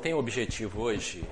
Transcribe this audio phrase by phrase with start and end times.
[0.00, 1.22] tenho o objetivo hoje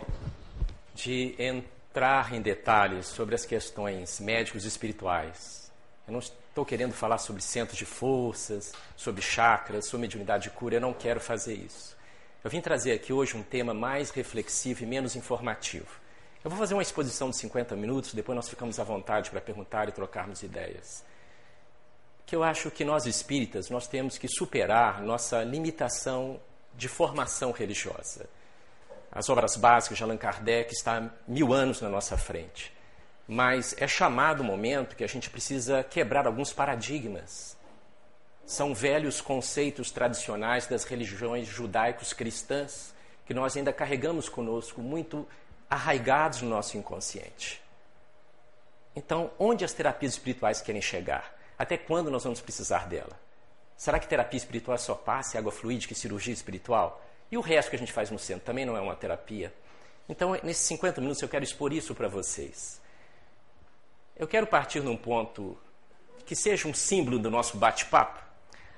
[0.94, 5.72] de entrar em detalhes sobre as questões médicos e espirituais.
[6.06, 10.76] Eu não estou querendo falar sobre centros de forças, sobre chakras, sobre mediunidade de cura,
[10.76, 11.96] eu não quero fazer isso.
[12.44, 15.88] Eu vim trazer aqui hoje um tema mais reflexivo e menos informativo.
[16.44, 19.88] Eu vou fazer uma exposição de 50 minutos, depois nós ficamos à vontade para perguntar
[19.88, 21.02] e trocarmos ideias.
[22.26, 26.38] Que eu acho que nós espíritas, nós temos que superar nossa limitação
[26.76, 28.28] de formação religiosa.
[29.18, 32.72] As obras básicas de Allan Kardec estão mil anos na nossa frente.
[33.26, 37.56] Mas é chamado o momento que a gente precisa quebrar alguns paradigmas.
[38.46, 42.94] São velhos conceitos tradicionais das religiões judaicos cristãs
[43.26, 45.26] que nós ainda carregamos conosco, muito
[45.68, 47.60] arraigados no nosso inconsciente.
[48.94, 51.36] Então, onde as terapias espirituais querem chegar?
[51.58, 53.18] Até quando nós vamos precisar dela?
[53.76, 57.02] Será que terapia espiritual é só passe, água fluídica e cirurgia espiritual?
[57.30, 59.52] E o resto que a gente faz no centro também não é uma terapia?
[60.08, 62.80] Então, nesses 50 minutos, eu quero expor isso para vocês.
[64.16, 65.56] Eu quero partir num ponto
[66.24, 68.22] que seja um símbolo do nosso bate-papo.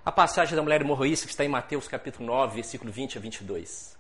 [0.05, 3.97] A passagem da mulher hemorroísta que está em Mateus capítulo 9, versículo 20 a 22.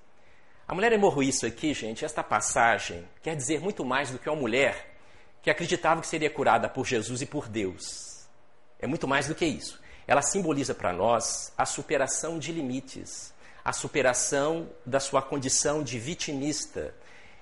[0.66, 4.96] A mulher hemorroísta aqui, gente, esta passagem quer dizer muito mais do que uma mulher
[5.42, 8.28] que acreditava que seria curada por Jesus e por Deus.
[8.78, 13.32] É muito mais do que isso ela simboliza para nós a superação de limites,
[13.64, 16.94] a superação da sua condição de vitimista.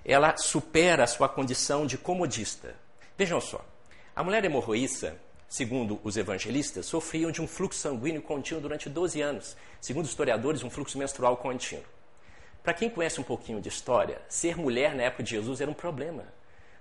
[0.05, 2.75] Ela supera a sua condição de comodista.
[3.17, 3.65] Vejam só,
[4.15, 5.17] a mulher hemorroíça,
[5.49, 9.57] segundo os evangelistas, sofria de um fluxo sanguíneo contínuo durante 12 anos.
[9.81, 11.85] Segundo os historiadores, um fluxo menstrual contínuo.
[12.63, 15.75] Para quem conhece um pouquinho de história, ser mulher na época de Jesus era um
[15.75, 16.25] problema.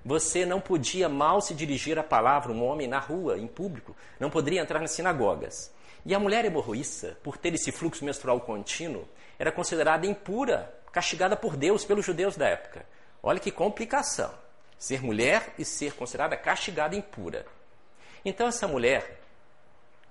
[0.03, 4.29] Você não podia mal se dirigir a palavra um homem na rua, em público, não
[4.29, 5.71] poderia entrar nas sinagogas.
[6.07, 9.05] E a mulher hemorroíça, por ter esse fluxo menstrual contínuo,
[9.37, 12.85] era considerada impura, castigada por Deus, pelos judeus da época.
[13.21, 14.33] Olha que complicação.
[14.79, 17.45] Ser mulher e ser considerada castigada impura.
[18.23, 19.19] Então, essa mulher,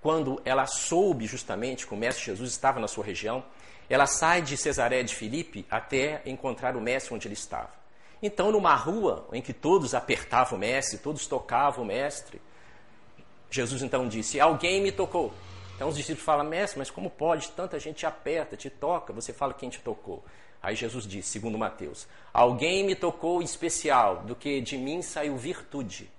[0.03, 3.43] quando ela soube justamente que o Mestre Jesus estava na sua região,
[3.89, 7.71] ela sai de Cesaré de Filipe até encontrar o Mestre onde ele estava.
[8.23, 12.39] Então, numa rua em que todos apertavam o Mestre, todos tocavam o Mestre,
[13.51, 15.33] Jesus então disse: Alguém me tocou.
[15.77, 17.51] Então os discípulos falam, mestre, mas como pode?
[17.51, 20.25] Tanta gente te aperta, te toca, você fala quem te tocou.
[20.63, 26.11] Aí Jesus diz, segundo Mateus, alguém me tocou especial, do que de mim saiu virtude.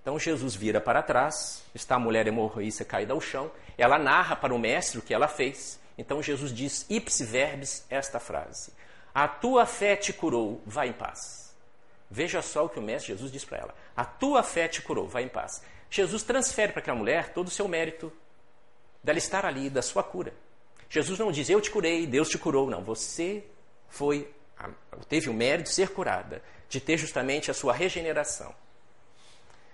[0.00, 4.54] Então Jesus vira para trás, está a mulher hemorroíça caída ao chão, ela narra para
[4.54, 5.80] o mestre o que ela fez.
[5.98, 8.72] Então Jesus diz, ipsi verbis, esta frase:
[9.14, 11.54] A tua fé te curou, vai em paz.
[12.10, 15.06] Veja só o que o mestre Jesus diz para ela: A tua fé te curou,
[15.06, 15.62] vai em paz.
[15.92, 18.10] Jesus transfere para aquela mulher todo o seu mérito
[19.04, 20.32] dela estar ali, da sua cura.
[20.88, 22.70] Jesus não diz, eu te curei, Deus te curou.
[22.70, 23.44] Não, você
[23.90, 24.26] foi,
[25.06, 28.54] teve o mérito de ser curada, de ter justamente a sua regeneração.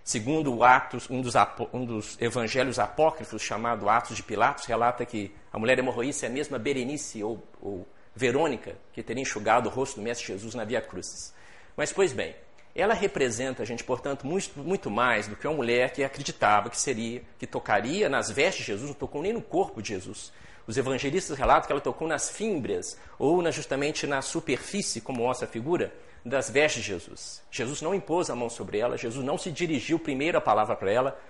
[0.02, 1.34] Segundo Atos, um dos,
[1.72, 6.32] um dos evangelhos apócrifos, chamado Atos de Pilatos, relata que a mulher hemorroíça é a
[6.32, 7.86] mesma Berenice ou, ou
[8.16, 11.32] Verônica, que teria enxugado o rosto do Mestre Jesus na Via Crucis.
[11.76, 12.34] Mas, pois bem,
[12.80, 17.22] ela representa, gente, portanto, muito, muito mais do que uma mulher que acreditava que seria,
[17.38, 20.32] que tocaria nas vestes de Jesus, não tocou nem no corpo de Jesus.
[20.64, 25.48] Os evangelistas relatam que ela tocou nas fímbrias, ou na, justamente na superfície, como mostra
[25.48, 25.92] a figura,
[26.24, 27.42] das vestes de Jesus.
[27.50, 30.92] Jesus não impôs a mão sobre ela, Jesus não se dirigiu primeiro a palavra para
[30.92, 31.20] ela,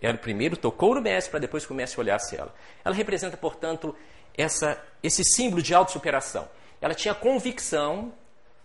[0.00, 2.52] ela primeiro tocou no mestre para depois que o mestre olhasse ela.
[2.84, 3.94] Ela representa, portanto,
[4.36, 6.48] essa, esse símbolo de autossuperação.
[6.80, 8.12] Ela tinha convicção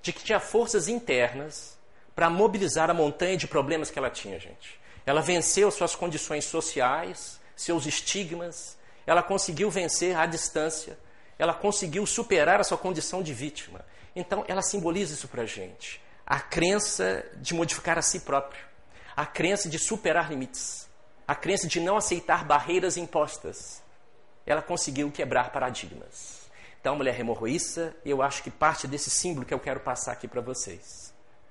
[0.02, 1.78] de que tinha forças internas
[2.16, 4.79] para mobilizar a montanha de problemas que ela tinha, gente.
[5.06, 10.97] Ela venceu suas condições sociais, seus estigmas, ela conseguiu vencer a distância,
[11.38, 13.81] ela conseguiu superar a sua condição de vítima.
[14.16, 16.01] Então, ela simboliza isso para a gente.
[16.25, 18.63] A crença de modificar a si próprio,
[19.16, 20.89] a crença de superar limites,
[21.27, 23.81] a crença de não aceitar barreiras impostas.
[24.45, 26.44] Ela conseguiu quebrar paradigmas.
[26.80, 30.42] Então, mulher hemorroíça, eu acho que parte desse símbolo que eu quero passar aqui para
[30.42, 31.03] vocês.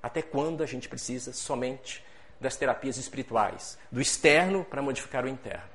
[0.03, 2.05] Até quando a gente precisa somente
[2.41, 5.71] das terapias espirituais, do externo para modificar o interno?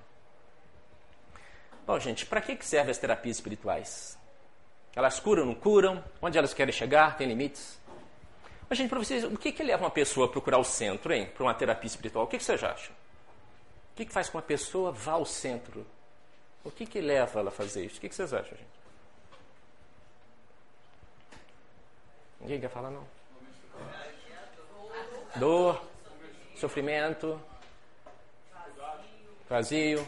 [1.85, 4.17] Bom, gente, para que servem as terapias espirituais?
[4.93, 6.03] Elas curam, não curam?
[6.21, 7.15] Onde elas querem chegar?
[7.15, 7.79] Tem limites?
[8.67, 11.27] Mas, gente, para vocês, o que, que leva uma pessoa a procurar o centro, hein?
[11.33, 12.25] Para uma terapia espiritual?
[12.25, 12.93] O que, que vocês acham?
[13.93, 15.87] O que, que faz com uma pessoa vá ao centro?
[16.63, 17.97] O que, que leva ela a fazer isso?
[17.97, 18.77] O que, que vocês acham, gente?
[22.41, 23.16] Ninguém quer falar, não?
[25.37, 25.81] Dor,
[26.55, 27.39] sofrimento,
[29.49, 30.05] vazio,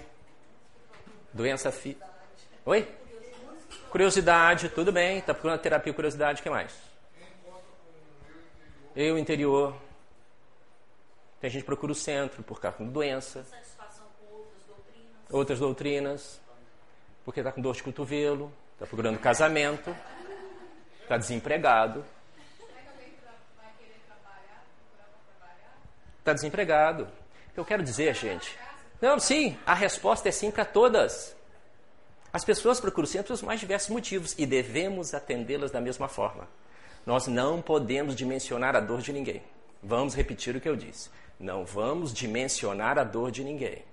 [1.34, 2.08] doença física.
[2.66, 2.88] Oi?
[3.90, 5.20] Curiosidade, tudo bem.
[5.20, 6.76] Está procurando terapia curiosidade, o que mais?
[8.96, 9.76] Eu interior.
[11.40, 13.46] Tem gente que procura o centro por causa de doença.
[15.32, 16.42] Outras doutrinas.
[17.24, 19.96] Porque está com dor de cotovelo, está procurando casamento,
[21.04, 22.04] está desempregado.
[26.30, 27.08] Está desempregado.
[27.58, 28.56] Eu quero dizer, gente.
[29.02, 31.36] Não, sim, a resposta é sim para todas.
[32.32, 36.48] As pessoas procuram sempre pelos mais diversos motivos e devemos atendê-las da mesma forma.
[37.04, 39.42] Nós não podemos dimensionar a dor de ninguém.
[39.82, 41.10] Vamos repetir o que eu disse.
[41.40, 43.84] Não vamos dimensionar a dor de ninguém.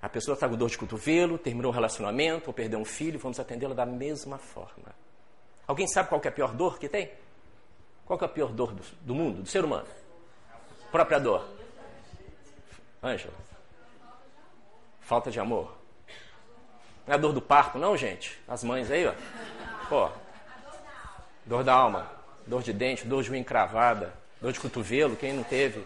[0.00, 3.38] A pessoa está com dor de cotovelo, terminou um relacionamento ou perdeu um filho, vamos
[3.38, 4.94] atendê-la da mesma forma.
[5.66, 7.10] Alguém sabe qual é a pior dor que tem?
[8.06, 9.86] Qual é a pior dor do, do mundo, do ser humano?
[10.90, 11.46] Própria dor.
[13.02, 13.34] Ângela.
[15.00, 15.76] Falta de amor.
[17.06, 18.40] Não é a dor do parto, não, gente?
[18.46, 19.14] As mães aí, ó.
[19.88, 20.08] Pô.
[21.44, 22.10] Dor da alma.
[22.46, 24.12] Dor de dente, dor de unha encravada.
[24.40, 25.84] Dor de cotovelo, quem não teve?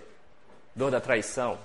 [0.74, 1.58] Dor da traição.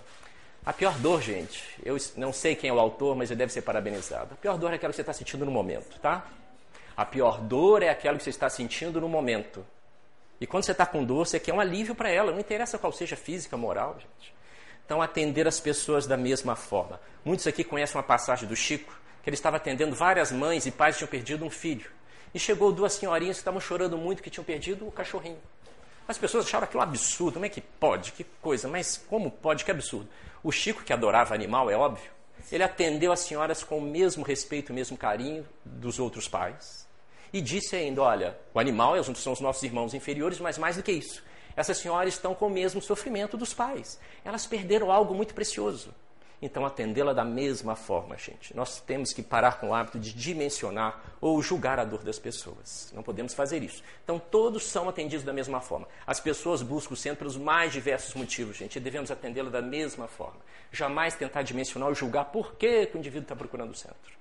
[0.65, 3.62] A pior dor, gente, eu não sei quem é o autor, mas ele deve ser
[3.62, 4.33] parabenizado.
[4.33, 6.25] A pior dor é aquela que você está sentindo no momento, tá?
[6.95, 9.65] A pior dor é aquela que você está sentindo no momento.
[10.39, 12.31] E quando você está com dor, você quer um alívio para ela.
[12.31, 14.33] Não interessa qual seja física, moral, gente.
[14.86, 17.00] Então, atender as pessoas da mesma forma.
[17.24, 20.95] Muitos aqui conhecem uma passagem do Chico, que ele estava atendendo várias mães e pais
[20.95, 21.91] que tinham perdido um filho.
[22.33, 25.39] E chegou duas senhorinhas que estavam chorando muito que tinham perdido o cachorrinho.
[26.07, 27.33] As pessoas acharam aquilo absurdo.
[27.33, 28.13] Como é que pode?
[28.13, 28.68] Que coisa.
[28.68, 29.63] Mas como pode?
[29.63, 30.09] Que absurdo.
[30.41, 32.09] O Chico, que adorava animal, é óbvio,
[32.51, 36.88] ele atendeu as senhoras com o mesmo respeito, o mesmo carinho dos outros pais.
[37.31, 40.91] E disse ainda: olha, o animal são os nossos irmãos inferiores, mas mais do que
[40.91, 41.23] isso,
[41.55, 43.99] essas senhoras estão com o mesmo sofrimento dos pais.
[44.23, 45.93] Elas perderam algo muito precioso.
[46.41, 48.55] Então, atendê-la da mesma forma, gente.
[48.55, 52.93] Nós temos que parar com o hábito de dimensionar ou julgar a dor das pessoas.
[52.95, 53.83] Não podemos fazer isso.
[54.05, 55.85] Então, todos são atendidos da mesma forma.
[56.07, 60.07] As pessoas buscam o centro pelos mais diversos motivos, gente, e devemos atendê-la da mesma
[60.07, 60.39] forma.
[60.71, 64.17] Jamais tentar dimensionar ou julgar por que, que o indivíduo está procurando o centro.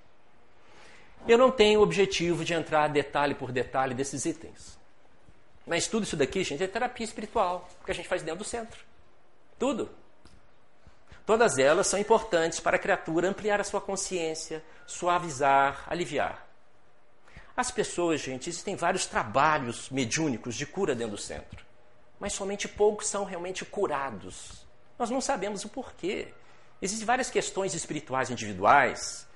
[1.29, 4.79] Eu não tenho o objetivo de entrar detalhe por detalhe desses itens.
[5.67, 8.81] Mas tudo isso daqui, gente, é terapia espiritual, que a gente faz dentro do centro.
[9.59, 9.91] Tudo.
[11.27, 16.47] Todas elas são importantes para a criatura ampliar a sua consciência, suavizar, aliviar.
[17.55, 21.63] As pessoas, gente, existem vários trabalhos mediúnicos de cura dentro do centro,
[22.19, 24.67] mas somente poucos são realmente curados.
[24.99, 26.29] Nós não sabemos o porquê.
[26.81, 29.28] Existem várias questões espirituais individuais,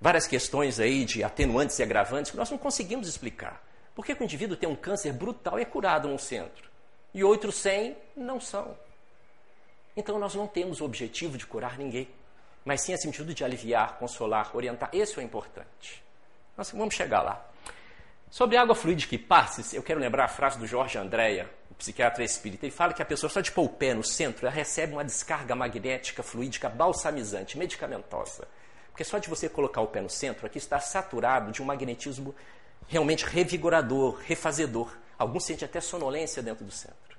[0.00, 3.62] várias questões aí de atenuantes e agravantes que nós não conseguimos explicar.
[3.94, 6.68] Por que o indivíduo tem um câncer brutal e é curado no centro?
[7.12, 8.76] E outros 100 não são.
[9.96, 12.08] Então nós não temos o objetivo de curar ninguém,
[12.64, 14.90] mas sim a sentido de aliviar, consolar, orientar.
[14.92, 16.02] Esse é o importante.
[16.56, 17.44] Nós vamos chegar lá.
[18.30, 22.22] Sobre água fluídica e passes, eu quero lembrar a frase do Jorge Andréa, o psiquiatra
[22.22, 22.66] espírita.
[22.66, 25.04] Ele fala que a pessoa só de pôr o pé no centro, ela recebe uma
[25.04, 28.46] descarga magnética, fluídica, balsamizante, medicamentosa.
[28.98, 32.34] Porque só de você colocar o pé no centro, aqui está saturado de um magnetismo
[32.88, 34.92] realmente revigorador, refazedor.
[35.16, 37.16] Alguns sentem até sonolência dentro do centro.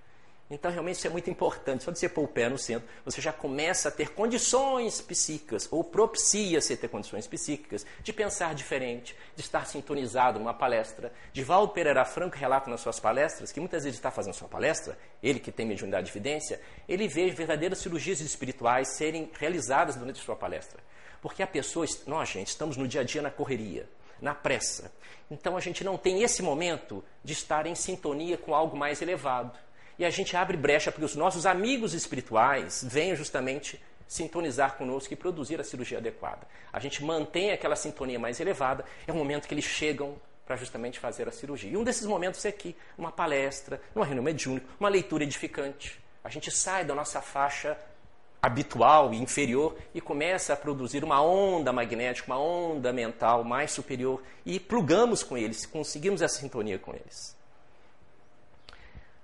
[0.51, 1.85] Então, realmente, isso é muito importante.
[1.85, 5.69] Só de você pôr o pé no centro, você já começa a ter condições psíquicas,
[5.71, 11.13] ou propicia-se ter condições psíquicas, de pensar diferente, de estar sintonizado numa palestra.
[11.31, 15.39] Divaldo Pereira Franco relata nas suas palestras que muitas vezes está fazendo sua palestra, ele
[15.39, 16.59] que tem mediunidade de evidência,
[16.89, 20.88] ele vê verdadeiras cirurgias espirituais serem realizadas durante sua palestra.
[21.21, 23.87] Porque a pessoa, nós, gente, estamos no dia a dia na correria,
[24.21, 24.91] na pressa.
[25.29, 29.57] Então a gente não tem esse momento de estar em sintonia com algo mais elevado
[29.99, 35.13] e a gente abre brecha para que os nossos amigos espirituais venham justamente sintonizar conosco
[35.13, 36.47] e produzir a cirurgia adequada.
[36.71, 40.97] A gente mantém aquela sintonia mais elevada, é o momento que eles chegam para justamente
[40.97, 41.69] fazer a cirurgia.
[41.69, 45.99] E um desses momentos é aqui, uma palestra, uma reunião mediúnica, uma leitura edificante.
[46.23, 47.77] A gente sai da nossa faixa
[48.41, 54.21] habitual e inferior e começa a produzir uma onda magnética, uma onda mental mais superior
[54.45, 57.37] e plugamos com eles, conseguimos essa sintonia com eles.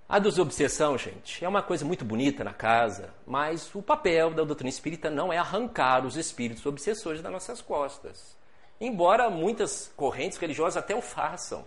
[0.08, 4.70] A desobsessão, gente, é uma coisa muito bonita na casa, mas o papel da doutrina
[4.70, 8.36] espírita não é arrancar os espíritos obsessores das nossas costas.
[8.80, 11.66] Embora muitas correntes religiosas até o façam,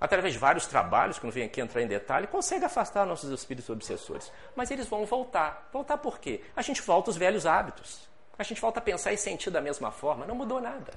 [0.00, 3.68] através de vários trabalhos, que não venho aqui entrar em detalhe, consegue afastar nossos espíritos
[3.68, 4.30] obsessores.
[4.54, 5.68] Mas eles vão voltar.
[5.72, 6.42] Voltar por quê?
[6.54, 8.08] A gente volta aos velhos hábitos.
[8.38, 10.24] A gente volta a pensar e sentir da mesma forma.
[10.24, 10.92] Não mudou nada.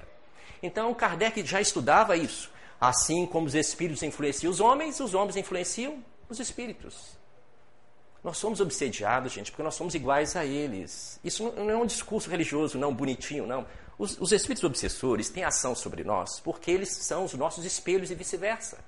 [0.62, 2.50] Então, Kardec já estudava isso.
[2.80, 7.16] Assim como os espíritos influenciam os homens, os homens influenciam os espíritos.
[8.22, 11.18] Nós somos obsediados, gente, porque nós somos iguais a eles.
[11.24, 13.66] Isso não é um discurso religioso, não, bonitinho, não.
[13.98, 18.14] Os, os espíritos obsessores têm ação sobre nós porque eles são os nossos espelhos e
[18.14, 18.78] vice-versa.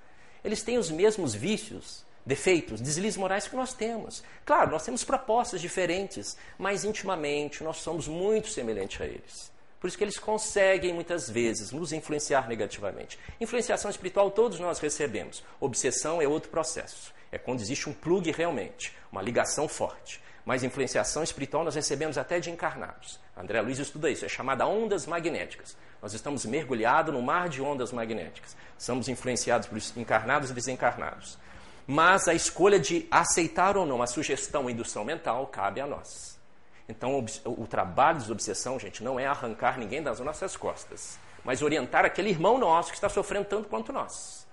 [0.44, 4.22] Eles têm os mesmos vícios, defeitos, deslizes morais que nós temos.
[4.44, 9.52] Claro, nós temos propostas diferentes, mas intimamente nós somos muito semelhantes a eles.
[9.80, 13.18] Por isso que eles conseguem muitas vezes nos influenciar negativamente.
[13.40, 15.44] Influenciação espiritual todos nós recebemos.
[15.60, 17.12] Obsessão é outro processo.
[17.30, 20.22] É quando existe um plug realmente, uma ligação forte.
[20.44, 23.20] Mas influenciação espiritual nós recebemos até de encarnados.
[23.36, 25.76] André Luiz estuda isso, é chamada ondas magnéticas.
[26.04, 28.54] Nós estamos mergulhados no mar de ondas magnéticas.
[28.76, 31.38] Somos influenciados por encarnados e desencarnados.
[31.86, 36.38] Mas a escolha de aceitar ou não a sugestão e indução mental cabe a nós.
[36.86, 41.62] Então, o, o trabalho de obsessão, gente, não é arrancar ninguém das nossas costas, mas
[41.62, 44.46] orientar aquele irmão nosso que está sofrendo tanto quanto nós.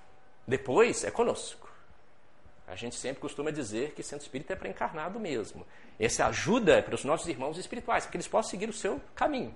[0.48, 1.70] Depois é conosco.
[2.65, 5.67] A gente sempre costuma dizer que centro espírita é para encarnado mesmo.
[6.00, 9.01] Essa ajuda é para os nossos irmãos espirituais, para que eles possam seguir o seu
[9.13, 9.53] caminho.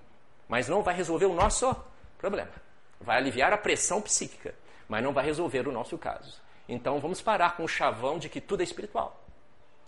[0.47, 1.75] Mas não vai resolver o nosso
[2.17, 2.51] problema.
[2.99, 4.55] Vai aliviar a pressão psíquica,
[4.87, 6.39] mas não vai resolver o nosso caso.
[6.67, 9.23] Então vamos parar com o chavão de que tudo é espiritual.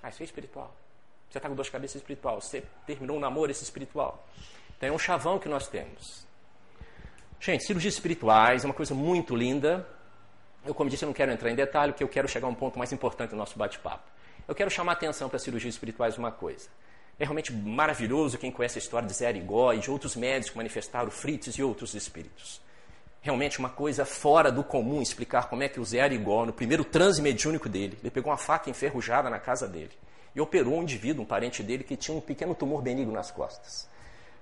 [0.02, 0.76] Ah, isso é espiritual.
[1.30, 2.40] Você está com dor de cabeça espiritual.
[2.40, 4.26] Você terminou um namoro esse espiritual.
[4.78, 6.26] Então é um chavão que nós temos.
[7.40, 9.88] Gente, cirurgias espirituais é uma coisa muito linda.
[10.66, 12.56] Eu, como disse, eu não quero entrar em detalhe, porque eu quero chegar a um
[12.56, 14.04] ponto mais importante do nosso bate-papo.
[14.48, 16.70] Eu quero chamar a atenção para cirurgias espirituais uma coisa.
[17.20, 20.58] É realmente maravilhoso quem conhece a história de Zé Arigó e de outros médicos que
[20.58, 22.62] manifestaram Fritz e outros espíritos.
[23.22, 26.86] Realmente uma coisa fora do comum explicar como é que o Zé Arigó, no primeiro
[26.86, 29.92] transe mediúnico dele, ele pegou uma faca enferrujada na casa dele
[30.36, 33.90] e operou um indivíduo, um parente dele, que tinha um pequeno tumor benigno nas costas.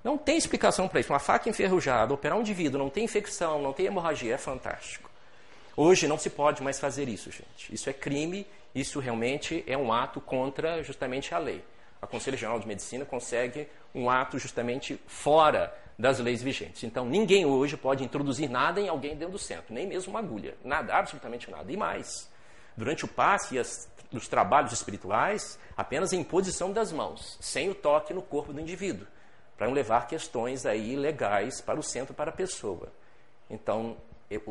[0.03, 1.12] Não tem explicação para isso.
[1.12, 5.10] Uma faca enferrujada, operar um indivíduo, não tem infecção, não tem hemorragia, é fantástico.
[5.75, 7.74] Hoje não se pode mais fazer isso, gente.
[7.74, 11.63] Isso é crime, isso realmente é um ato contra justamente a lei.
[12.05, 16.83] A Conselho Geral de Medicina consegue um ato justamente fora das leis vigentes.
[16.83, 20.55] Então, ninguém hoje pode introduzir nada em alguém dentro do centro, nem mesmo uma agulha.
[20.63, 21.71] Nada, absolutamente nada.
[21.71, 22.31] E mais,
[22.77, 27.74] durante o passe e as, os trabalhos espirituais, apenas em posição das mãos, sem o
[27.74, 29.07] toque no corpo do indivíduo,
[29.57, 32.93] para não levar questões aí legais para o centro, para a pessoa.
[33.50, 33.97] Então,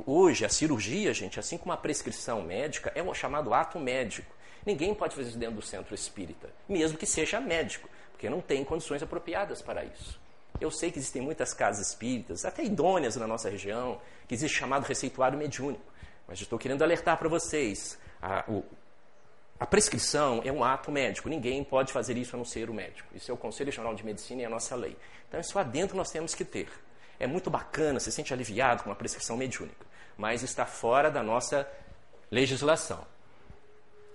[0.06, 4.32] Hoje, a cirurgia, gente, assim como a prescrição médica, é um chamado ato médico.
[4.64, 8.64] Ninguém pode fazer isso dentro do centro espírita, mesmo que seja médico, porque não tem
[8.64, 10.21] condições apropriadas para isso.
[10.61, 14.85] Eu sei que existem muitas casas espíritas, até idôneas na nossa região, que existe chamado
[14.85, 15.85] receituário mediúnico.
[16.26, 18.64] Mas estou querendo alertar para vocês: a, o,
[19.59, 23.09] a prescrição é um ato médico, ninguém pode fazer isso a não ser o médico.
[23.14, 24.97] Isso é o Conselho Regional de Medicina e a nossa lei.
[25.28, 26.68] Então, isso lá dentro nós temos que ter
[27.18, 31.68] é muito bacana, se sente aliviado com uma prescrição mediúnica, mas está fora da nossa
[32.30, 33.06] legislação.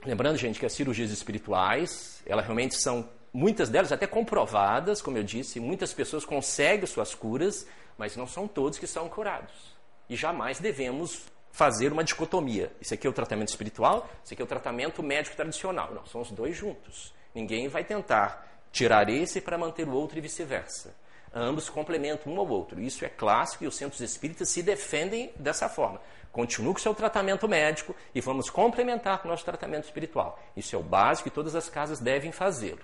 [0.05, 5.23] Lembrando, gente, que as cirurgias espirituais, elas realmente são, muitas delas até comprovadas, como eu
[5.23, 9.77] disse, muitas pessoas conseguem suas curas, mas não são todos que são curados.
[10.09, 12.71] E jamais devemos fazer uma dicotomia.
[12.79, 15.93] Isso aqui é o tratamento espiritual, isso aqui é o tratamento médico tradicional.
[15.93, 17.13] Não, são os dois juntos.
[17.33, 20.95] Ninguém vai tentar tirar esse para manter o outro e vice-versa.
[21.33, 22.81] Ambos complementam um ao outro.
[22.81, 26.01] Isso é clássico e os centros espíritas se defendem dessa forma.
[26.31, 30.39] Continue com o seu tratamento médico e vamos complementar com o nosso tratamento espiritual.
[30.55, 32.81] Isso é o básico e todas as casas devem fazê-lo.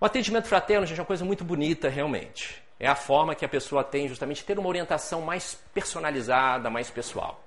[0.00, 2.62] O atendimento fraterno, gente, é uma coisa muito bonita, realmente.
[2.80, 7.42] É a forma que a pessoa tem justamente ter uma orientação mais personalizada, mais pessoal.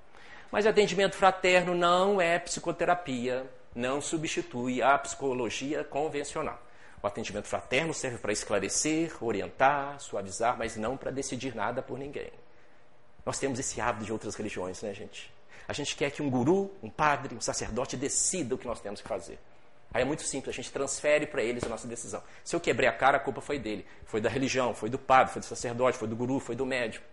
[0.51, 3.45] Mas atendimento fraterno não é psicoterapia,
[3.75, 6.64] não substitui a psicologia convencional.
[7.01, 12.31] O atendimento fraterno serve para esclarecer, orientar, suavizar, mas não para decidir nada por ninguém.
[13.25, 15.33] Nós temos esse hábito de outras religiões, né, gente?
[15.67, 19.01] A gente quer que um guru, um padre, um sacerdote decida o que nós temos
[19.01, 19.39] que fazer.
[19.93, 22.21] Aí é muito simples, a gente transfere para eles a nossa decisão.
[22.43, 23.85] Se eu quebrei a cara, a culpa foi dele.
[24.05, 27.05] Foi da religião, foi do padre, foi do sacerdote, foi do guru, foi do médico.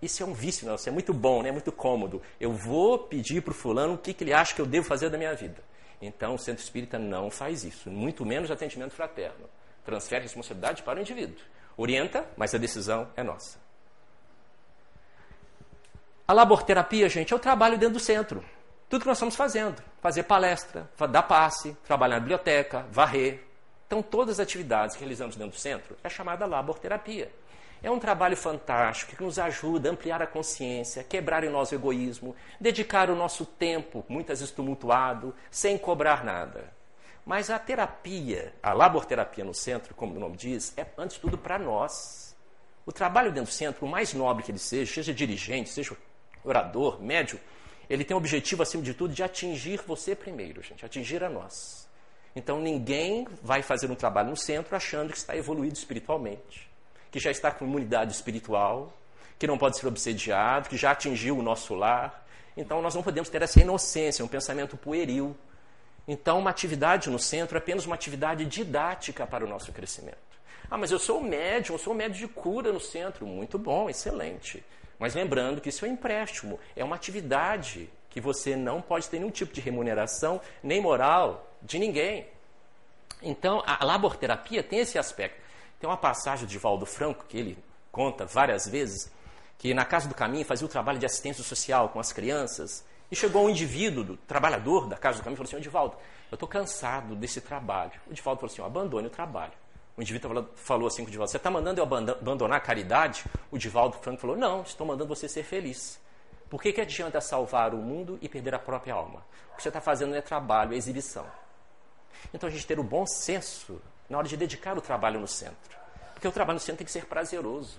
[0.00, 1.48] Isso é um vício nosso, é muito bom, né?
[1.48, 2.20] é muito cômodo.
[2.40, 5.08] Eu vou pedir para o fulano o que, que ele acha que eu devo fazer
[5.10, 5.62] da minha vida.
[6.00, 9.48] Então, o centro espírita não faz isso, muito menos atendimento fraterno.
[9.84, 11.38] Transfere responsabilidade para o indivíduo.
[11.76, 13.58] Orienta, mas a decisão é nossa.
[16.26, 18.44] A laborterapia, gente, é o trabalho dentro do centro.
[18.88, 19.82] Tudo que nós estamos fazendo.
[20.00, 23.44] Fazer palestra, dar passe, trabalhar na biblioteca, varrer.
[23.86, 27.30] Então, todas as atividades que realizamos dentro do centro é chamada laborterapia.
[27.86, 32.34] É um trabalho fantástico que nos ajuda a ampliar a consciência, quebrar o nosso egoísmo,
[32.60, 36.74] dedicar o nosso tempo, muitas vezes tumultuado, sem cobrar nada.
[37.24, 41.38] Mas a terapia, a laborterapia no centro, como o nome diz, é antes de tudo
[41.38, 42.34] para nós.
[42.84, 45.96] O trabalho dentro do centro, por mais nobre que ele seja, seja dirigente, seja
[46.42, 47.38] orador, médio,
[47.88, 51.88] ele tem o objetivo, acima de tudo, de atingir você primeiro, gente, atingir a nós.
[52.34, 56.68] Então ninguém vai fazer um trabalho no centro achando que está evoluído espiritualmente,
[57.16, 58.92] que já está com imunidade espiritual,
[59.38, 62.26] que não pode ser obsediado, que já atingiu o nosso lar.
[62.54, 65.34] Então nós não podemos ter essa inocência, um pensamento pueril.
[66.06, 70.18] Então uma atividade no centro é apenas uma atividade didática para o nosso crescimento.
[70.70, 73.26] Ah, mas eu sou médium, eu sou médium de cura no centro.
[73.26, 74.62] Muito bom, excelente.
[74.98, 79.20] Mas lembrando que isso é um empréstimo, é uma atividade que você não pode ter
[79.20, 82.26] nenhum tipo de remuneração, nem moral, de ninguém.
[83.22, 85.45] Então, a laborterapia tem esse aspecto.
[85.78, 87.58] Tem uma passagem de Valdo Franco, que ele
[87.92, 89.10] conta várias vezes,
[89.58, 93.16] que na Casa do Caminho fazia o trabalho de assistência social com as crianças, e
[93.16, 95.96] chegou um indivíduo, do, trabalhador da Casa do Caminho, e falou assim, Edivaldo,
[96.30, 97.92] eu estou cansado desse trabalho.
[98.06, 99.52] O Edivaldo falou assim, abandone o trabalho.
[99.96, 103.24] O indivíduo falou assim com o Divaldo, você está mandando eu abandonar a caridade?
[103.50, 105.98] O Divaldo Franco falou, não, estou mandando você ser feliz.
[106.50, 109.24] Por que, que adianta salvar o mundo e perder a própria alma?
[109.52, 111.26] O que você está fazendo é trabalho, é exibição.
[112.32, 115.76] Então a gente ter o bom senso na hora de dedicar o trabalho no centro.
[116.14, 117.78] Porque o trabalho no centro tem que ser prazeroso.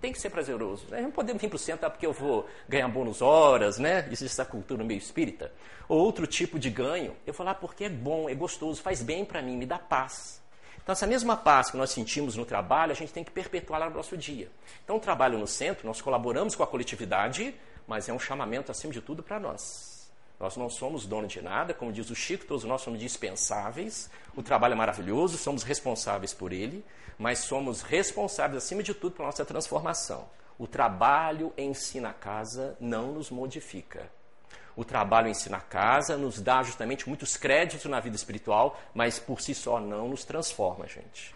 [0.00, 0.86] Tem que ser prazeroso.
[0.88, 1.02] Né?
[1.02, 4.06] Não podemos vir para o centro ah, porque eu vou ganhar bônus horas, né?
[4.06, 5.52] Existe essa cultura meio espírita.
[5.88, 7.14] Ou outro tipo de ganho.
[7.26, 10.40] Eu vou lá porque é bom, é gostoso, faz bem para mim, me dá paz.
[10.82, 13.94] Então, essa mesma paz que nós sentimos no trabalho, a gente tem que perpetuar no
[13.94, 14.50] nosso dia.
[14.82, 17.54] Então, o trabalho no centro, nós colaboramos com a coletividade,
[17.86, 19.89] mas é um chamamento, acima de tudo, para nós.
[20.40, 24.10] Nós não somos donos de nada, como diz o Chico, todos nós somos dispensáveis.
[24.34, 26.82] O trabalho é maravilhoso, somos responsáveis por ele,
[27.18, 30.26] mas somos responsáveis, acima de tudo, pela nossa transformação.
[30.58, 34.10] O trabalho em si na casa não nos modifica.
[34.74, 39.18] O trabalho em si na casa nos dá justamente muitos créditos na vida espiritual, mas
[39.18, 41.34] por si só não nos transforma, gente.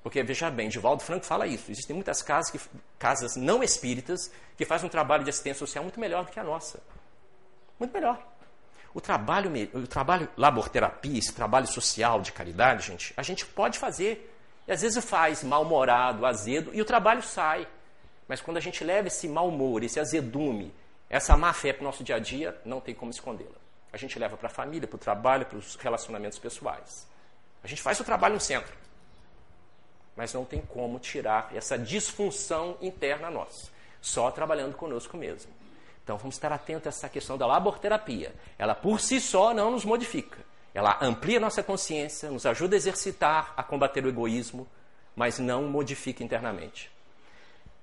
[0.00, 1.72] Porque, veja bem, Divaldo Franco fala isso.
[1.72, 2.60] Existem muitas casas, que,
[3.00, 6.44] casas não espíritas que fazem um trabalho de assistência social muito melhor do que a
[6.44, 6.80] nossa.
[7.78, 8.20] Muito melhor.
[8.94, 14.34] O trabalho, o trabalho laborterapia, esse trabalho social de caridade, gente, a gente pode fazer.
[14.66, 17.66] E às vezes faz mal-humorado, azedo, e o trabalho sai.
[18.26, 20.74] Mas quando a gente leva esse mau humor, esse azedume,
[21.08, 23.56] essa má fé para o nosso dia a dia, não tem como escondê-la.
[23.92, 27.06] A gente leva para a família, para o trabalho, para os relacionamentos pessoais.
[27.64, 28.74] A gente faz o trabalho no centro
[30.18, 35.48] mas não tem como tirar essa disfunção interna nossa, só trabalhando conosco mesmo.
[36.08, 38.34] Então vamos estar atentos a essa questão da laborterapia.
[38.58, 40.38] Ela por si só não nos modifica.
[40.72, 44.66] Ela amplia nossa consciência, nos ajuda a exercitar, a combater o egoísmo,
[45.14, 46.90] mas não modifica internamente.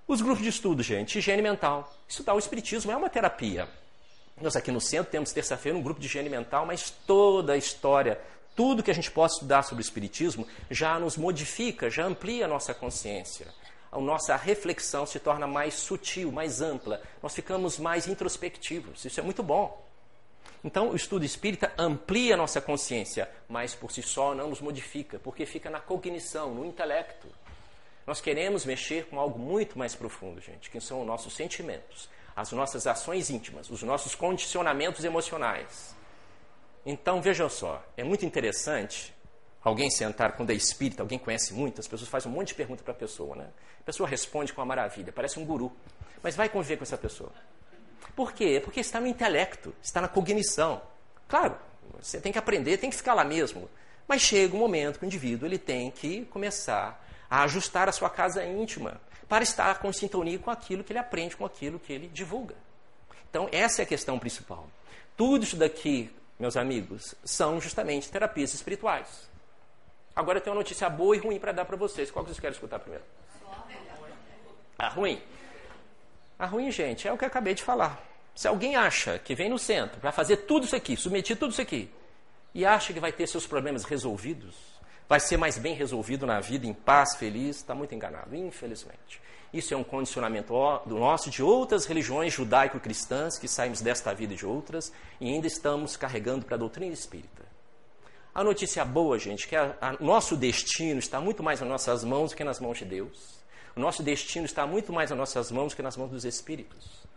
[0.07, 1.95] Os grupos de estudo, gente, higiene mental.
[2.07, 3.69] Estudar o espiritismo é uma terapia.
[4.41, 8.19] Nós aqui no centro temos terça-feira um grupo de higiene mental, mas toda a história
[8.55, 12.47] tudo que a gente possa estudar sobre o Espiritismo já nos modifica, já amplia a
[12.47, 13.47] nossa consciência.
[13.95, 17.01] A nossa reflexão se torna mais sutil, mais ampla.
[17.23, 19.05] Nós ficamos mais introspectivos.
[19.05, 19.81] Isso é muito bom.
[20.65, 25.17] Então, o estudo espírita amplia a nossa consciência, mas por si só não nos modifica,
[25.19, 27.29] porque fica na cognição, no intelecto.
[28.05, 32.51] Nós queremos mexer com algo muito mais profundo, gente, que são os nossos sentimentos, as
[32.51, 35.95] nossas ações íntimas, os nossos condicionamentos emocionais.
[36.86, 39.14] Então, vejam só, é muito interessante
[39.69, 42.84] alguém sentar, quando é espírita, alguém conhece muito, as pessoas fazem um monte de pergunta
[42.84, 43.47] para a pessoa, né?
[43.80, 45.71] A pessoa responde com uma maravilha, parece um guru.
[46.23, 47.32] Mas vai conviver com essa pessoa.
[48.15, 48.62] Por quê?
[48.63, 50.82] Porque está no intelecto, está na cognição.
[51.28, 51.58] Claro,
[51.99, 53.69] você tem que aprender, tem que ficar lá mesmo.
[54.08, 58.10] Mas chega um momento que o indivíduo ele tem que começar a ajustar a sua
[58.10, 62.08] casa íntima para estar com sintonia com aquilo que ele aprende, com aquilo que ele
[62.08, 62.56] divulga.
[63.30, 64.69] Então, essa é a questão principal.
[65.17, 69.30] Tudo isso daqui meus amigos, são justamente terapias espirituais.
[70.15, 72.10] Agora eu tenho uma notícia boa e ruim para dar para vocês.
[72.10, 73.04] Qual que vocês querem escutar primeiro?
[74.78, 75.21] A ruim.
[76.39, 78.01] A ruim, gente, é o que eu acabei de falar.
[78.34, 81.62] Se alguém acha que vem no centro para fazer tudo isso aqui, submeter tudo isso
[81.62, 81.89] aqui,
[82.54, 84.56] e acha que vai ter seus problemas resolvidos,
[85.08, 89.21] vai ser mais bem resolvido na vida, em paz, feliz, está muito enganado, infelizmente.
[89.54, 90.54] Isso é um condicionamento
[90.86, 95.47] do nosso de outras religiões judaico-cristãs que saímos desta vida e de outras e ainda
[95.47, 97.44] estamos carregando para a doutrina espírita.
[98.35, 102.31] A notícia boa, gente, é que o nosso destino está muito mais nas nossas mãos
[102.31, 103.39] do que nas mãos de Deus.
[103.73, 107.07] O nosso destino está muito mais nas nossas mãos do que nas mãos dos espíritos.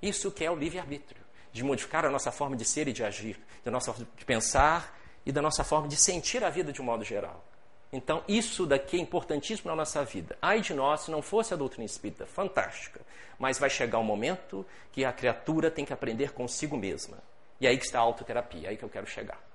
[0.00, 1.20] Isso que é o livre-arbítrio,
[1.52, 4.98] de modificar a nossa forma de ser e de agir, da nossa forma de pensar
[5.26, 7.44] e da nossa forma de sentir a vida de um modo geral.
[7.92, 10.34] Então, isso daqui é importantíssimo na nossa vida.
[10.40, 13.02] Ai de nós se não fosse a doutrina espírita, fantástica.
[13.38, 17.18] Mas vai chegar um momento que a criatura tem que aprender consigo mesma.
[17.60, 19.52] E aí que está a autoterapia, aí que eu quero chegar.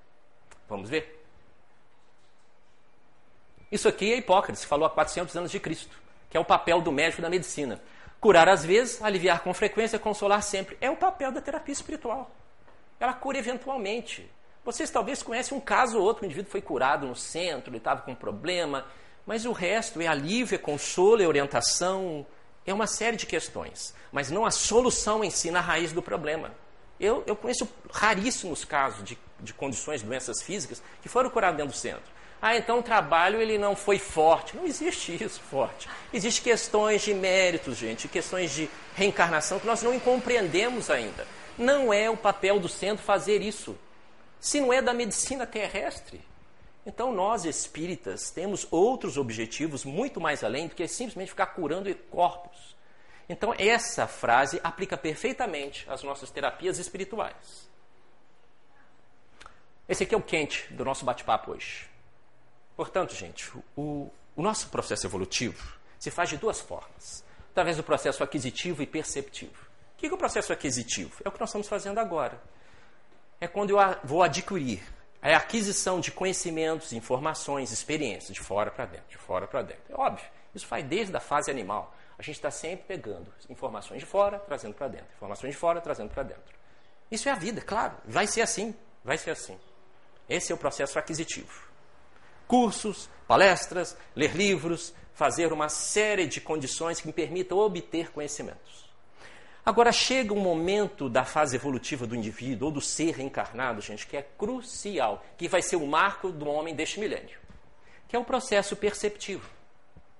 [0.69, 1.25] Vamos ver?
[3.71, 6.91] Isso aqui é Hipócrates, falou há 400 anos de Cristo, que é o papel do
[6.91, 7.81] médico da medicina.
[8.19, 10.77] Curar às vezes, aliviar com frequência, consolar sempre.
[10.81, 12.31] É o papel da terapia espiritual.
[12.99, 14.29] Ela cura eventualmente.
[14.65, 18.01] Vocês talvez conhecem um caso ou outro, o indivíduo foi curado no centro, ele estava
[18.01, 18.85] com um problema,
[19.25, 22.25] mas o resto é alívio, é consolo, é orientação,
[22.65, 26.51] é uma série de questões, mas não a solução em si na raiz do problema.
[26.99, 31.77] Eu, eu conheço raríssimos casos de, de condições, doenças físicas, que foram curados dentro do
[31.77, 32.19] centro.
[32.41, 34.55] Ah, então o trabalho ele não foi forte.
[34.55, 35.89] Não existe isso forte.
[36.13, 41.27] Existem questões de méritos, gente, questões de reencarnação que nós não compreendemos ainda.
[41.57, 43.77] Não é o papel do centro fazer isso.
[44.39, 46.21] Se não é da medicina terrestre.
[46.85, 52.75] Então nós espíritas temos outros objetivos muito mais além do que simplesmente ficar curando corpos.
[53.27, 57.68] Então essa frase aplica perfeitamente às nossas terapias espirituais.
[59.89, 61.89] Esse aqui é o quente do nosso bate-papo hoje.
[62.75, 68.23] Portanto, gente, o, o nosso processo evolutivo se faz de duas formas: através do processo
[68.23, 69.67] aquisitivo e perceptivo.
[69.95, 71.19] O que é o processo aquisitivo?
[71.25, 72.39] É o que nós estamos fazendo agora.
[73.41, 74.81] É quando eu vou adquirir
[75.21, 79.83] é a aquisição de conhecimentos, informações, experiências, de fora para dentro, de fora para dentro.
[79.89, 81.93] É óbvio, isso faz desde a fase animal.
[82.17, 85.07] A gente está sempre pegando informações de fora, trazendo para dentro.
[85.15, 86.55] Informações de fora, trazendo para dentro.
[87.09, 87.95] Isso é a vida, claro.
[88.05, 88.75] Vai ser assim.
[89.03, 89.57] Vai ser assim.
[90.29, 91.69] Esse é o processo aquisitivo
[92.49, 98.89] cursos, palestras, ler livros, fazer uma série de condições que me permitam obter conhecimentos.
[99.63, 104.17] Agora chega um momento da fase evolutiva do indivíduo ou do ser reencarnado, gente, que
[104.17, 107.37] é crucial, que vai ser o marco do homem deste milênio,
[108.07, 109.47] que é o processo perceptivo.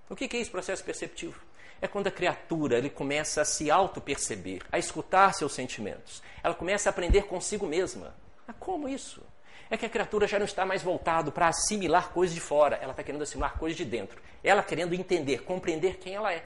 [0.07, 1.41] O que é esse processo perceptivo?
[1.81, 6.21] É quando a criatura ele começa a se auto-perceber, a escutar seus sentimentos.
[6.43, 8.13] Ela começa a aprender consigo mesma.
[8.45, 9.23] Mas como isso?
[9.69, 12.91] É que a criatura já não está mais voltado para assimilar coisas de fora, ela
[12.91, 14.19] está querendo assimilar coisas de dentro.
[14.43, 16.41] Ela querendo entender, compreender quem ela é.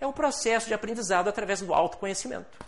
[0.00, 2.58] É o processo de aprendizado através do autoconhecimento.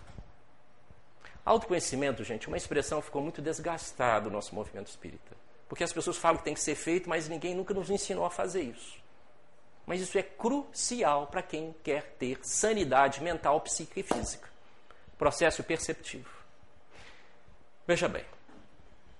[1.44, 5.36] Autoconhecimento, gente, uma expressão ficou muito desgastada no nosso movimento espírita.
[5.68, 8.30] Porque as pessoas falam que tem que ser feito, mas ninguém nunca nos ensinou a
[8.30, 9.02] fazer isso.
[9.84, 14.48] Mas isso é crucial para quem quer ter sanidade mental, psíquica e física.
[15.18, 16.30] Processo perceptivo.
[17.86, 18.24] Veja bem,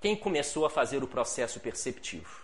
[0.05, 2.43] quem começou a fazer o processo perceptivo?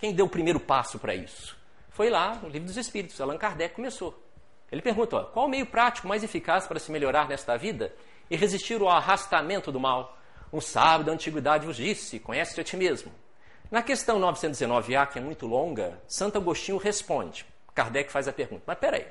[0.00, 1.56] Quem deu o primeiro passo para isso?
[1.90, 4.20] Foi lá no Livro dos Espíritos, Allan Kardec começou.
[4.68, 7.94] Ele pergunta: ó, qual o meio prático mais eficaz para se melhorar nesta vida
[8.28, 10.18] e resistir ao arrastamento do mal?
[10.52, 13.12] Um sábio da antiguidade vos disse: conhece-te a ti mesmo.
[13.70, 17.46] Na questão 919A, que é muito longa, Santo Agostinho responde.
[17.72, 19.06] Kardec faz a pergunta: mas peraí,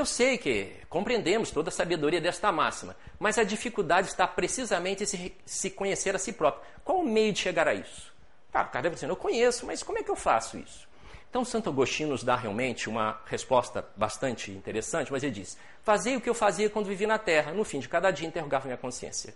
[0.00, 5.32] eu sei que compreendemos toda a sabedoria desta máxima, mas a dificuldade está precisamente em
[5.44, 6.62] se, conhecer a si próprio.
[6.84, 8.12] Qual o meio de chegar a isso?
[8.52, 10.88] Tá, o deve dizer, eu conheço, mas como é que eu faço isso?
[11.28, 16.20] Então, Santo Agostinho nos dá realmente uma resposta bastante interessante, mas ele diz: Fazei o
[16.20, 19.34] que eu fazia quando vivi na terra, no fim de cada dia interrogava minha consciência.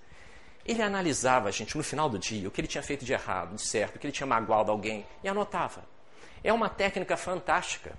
[0.65, 3.63] Ele analisava, gente, no final do dia, o que ele tinha feito de errado, de
[3.63, 5.85] certo, o que ele tinha magoado alguém, e anotava.
[6.43, 7.93] É uma técnica fantástica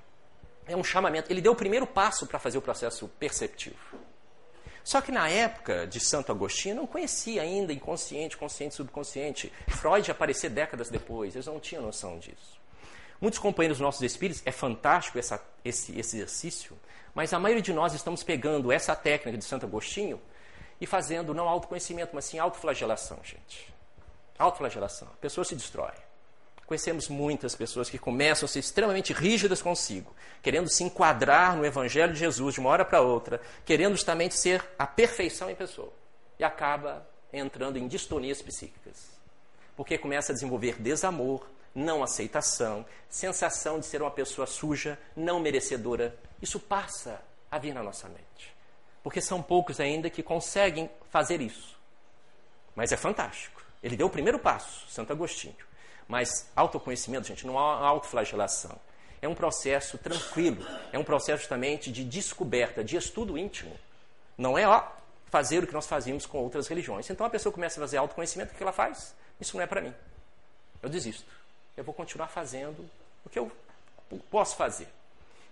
[0.67, 1.31] é um chamamento.
[1.31, 3.77] Ele deu o primeiro passo para fazer o processo perceptivo.
[4.83, 9.51] Só que na época de Santo Agostinho não conhecia ainda inconsciente, consciente, subconsciente.
[9.69, 12.61] Freud aparecer décadas depois, eles não tinham noção disso.
[13.21, 16.77] Muitos companheiros nossos espíritos, é fantástico essa, esse, esse exercício,
[17.15, 20.21] mas a maioria de nós estamos pegando essa técnica de Santo Agostinho
[20.81, 23.73] e fazendo não autoconhecimento, mas sim autoflagelação, gente.
[24.37, 25.07] Autoflagelação.
[25.13, 25.93] A pessoa se destrói.
[26.65, 32.13] Conhecemos muitas pessoas que começam a ser extremamente rígidas consigo, querendo se enquadrar no Evangelho
[32.13, 35.91] de Jesus de uma hora para outra, querendo justamente ser a perfeição em pessoa.
[36.39, 39.11] E acaba entrando em distonias psíquicas.
[39.75, 41.45] Porque começa a desenvolver desamor,
[41.75, 46.15] não aceitação, sensação de ser uma pessoa suja, não merecedora.
[46.41, 48.55] Isso passa a vir na nossa mente.
[49.03, 51.77] Porque são poucos ainda que conseguem fazer isso.
[52.75, 53.61] Mas é fantástico.
[53.81, 55.55] Ele deu o primeiro passo, Santo Agostinho.
[56.13, 58.77] Mas autoconhecimento, gente, não há autoflagelação.
[59.19, 63.75] É um processo tranquilo, é um processo justamente de descoberta, de estudo íntimo.
[64.37, 64.85] Não é ó,
[65.31, 67.09] fazer o que nós fazíamos com outras religiões.
[67.09, 69.15] Então a pessoa começa a fazer autoconhecimento, o que ela faz?
[69.41, 69.91] Isso não é para mim.
[70.83, 71.25] Eu desisto.
[71.75, 72.87] Eu vou continuar fazendo
[73.25, 73.51] o que eu
[74.29, 74.87] posso fazer.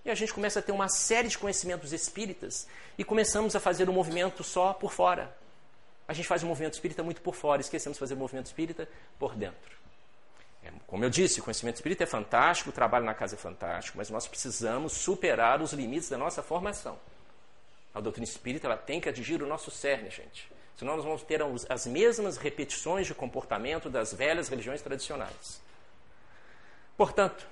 [0.05, 2.67] E a gente começa a ter uma série de conhecimentos espíritas
[2.99, 5.35] e começamos a fazer um movimento só por fora.
[6.07, 8.45] A gente faz um movimento espírita muito por fora, esquecemos de fazer o um movimento
[8.45, 9.80] espírita por dentro.
[10.63, 13.97] É, como eu disse, o conhecimento espírita é fantástico, o trabalho na casa é fantástico,
[13.97, 16.99] mas nós precisamos superar os limites da nossa formação.
[17.93, 20.49] A doutrina espírita ela tem que atingir o nosso cerne, gente.
[20.77, 25.61] Senão nós vamos ter as mesmas repetições de comportamento das velhas religiões tradicionais.
[26.97, 27.45] Portanto,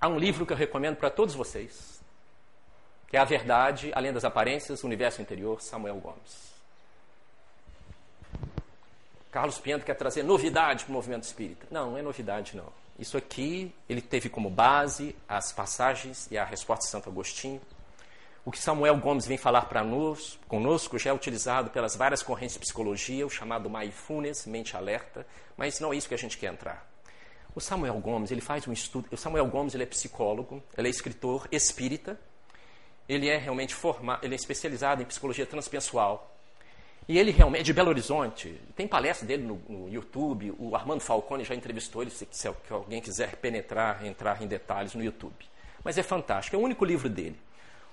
[0.00, 2.00] há um livro que eu recomendo para todos vocês,
[3.08, 6.55] que é A Verdade, Além das Aparências, Universo Interior, Samuel Gomes.
[9.36, 11.66] Carlos Pinto quer trazer novidade para o movimento espírita.
[11.70, 12.72] Não, não é novidade, não.
[12.98, 17.60] Isso aqui, ele teve como base as passagens e a resposta de Santo Agostinho.
[18.46, 22.54] O que Samuel Gomes vem falar para nós, conosco, já é utilizado pelas várias correntes
[22.54, 26.50] de psicologia, o chamado mindfulness, mente alerta, mas não é isso que a gente quer
[26.50, 26.90] entrar.
[27.54, 30.90] O Samuel Gomes, ele faz um estudo, o Samuel Gomes, ele é psicólogo, ele é
[30.90, 32.18] escritor espírita,
[33.06, 36.35] ele é realmente formado, ele é especializado em psicologia transpessoal.
[37.08, 41.44] E ele realmente, de Belo Horizonte, tem palestra dele no, no YouTube, o Armando Falcone
[41.44, 45.46] já entrevistou ele, se, se alguém quiser penetrar, entrar em detalhes no YouTube.
[45.84, 47.38] Mas é fantástico, é o único livro dele.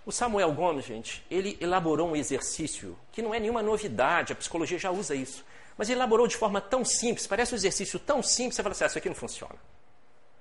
[0.04, 4.80] O Samuel Gomes, gente, ele elaborou um exercício que não é nenhuma novidade, a psicologia
[4.80, 5.46] já usa isso.
[5.78, 8.84] Mas ele elaborou de forma tão simples, parece um exercício tão simples, você fala assim,
[8.84, 9.56] ah, isso aqui não funciona.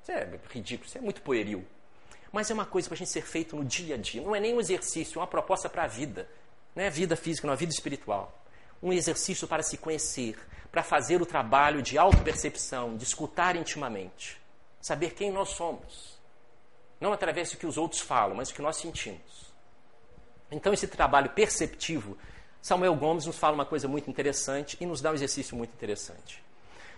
[0.02, 1.64] Isso é ridículo, isso é muito pueril.
[2.32, 4.22] Mas é uma coisa para a gente ser feito no dia a dia.
[4.22, 6.26] Não é nem um exercício, é uma proposta para a vida.
[6.74, 8.41] Não é vida física, não é vida espiritual.
[8.82, 10.36] Um exercício para se conhecer,
[10.70, 14.40] para fazer o trabalho de autopercepção, de escutar intimamente.
[14.80, 16.18] Saber quem nós somos.
[17.00, 19.52] Não através do que os outros falam, mas do que nós sentimos.
[20.50, 22.16] Então, esse trabalho perceptivo,
[22.60, 26.42] Samuel Gomes nos fala uma coisa muito interessante e nos dá um exercício muito interessante.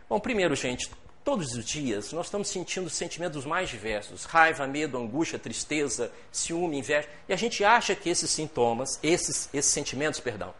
[0.09, 0.91] Bom, primeiro, gente,
[1.25, 7.09] todos os dias nós estamos sentindo sentimentos mais diversos: raiva, medo, angústia, tristeza, ciúme, inveja.
[7.29, 10.55] E a gente acha que esses sintomas, esses, esses sentimentos, perdão,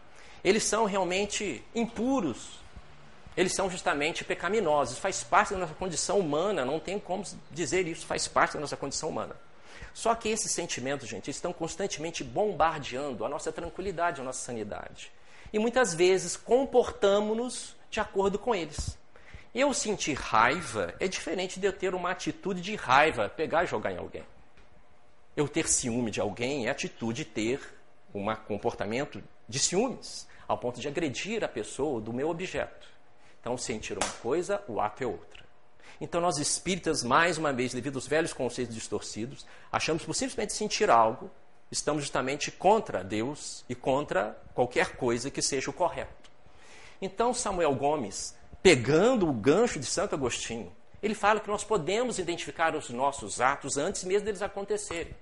[0.45, 2.59] eles são realmente impuros.
[3.35, 8.05] Eles são justamente pecaminosos, faz parte da nossa condição humana, não tem como dizer isso,
[8.05, 9.35] faz parte da nossa condição humana.
[9.93, 15.11] Só que esses sentimentos, gente, estão constantemente bombardeando a nossa tranquilidade, a nossa sanidade.
[15.51, 18.97] E muitas vezes comportamos-nos de acordo com eles.
[19.53, 23.91] Eu sentir raiva é diferente de eu ter uma atitude de raiva, pegar e jogar
[23.91, 24.23] em alguém.
[25.35, 27.59] Eu ter ciúme de alguém é atitude de ter
[28.13, 32.87] um comportamento de ciúmes, ao ponto de agredir a pessoa do meu objeto.
[33.39, 35.45] Então, sentir uma coisa, o ato é outra.
[36.01, 40.89] Então, nós espíritas, mais uma vez, devido aos velhos conceitos distorcidos, achamos por simplesmente sentir
[40.89, 41.31] algo,
[41.71, 46.29] estamos justamente contra Deus e contra qualquer coisa que seja o correto.
[47.01, 52.75] Então, Samuel Gomes, pegando o gancho de Santo Agostinho, ele fala que nós podemos identificar
[52.75, 55.15] os nossos atos antes mesmo deles acontecerem.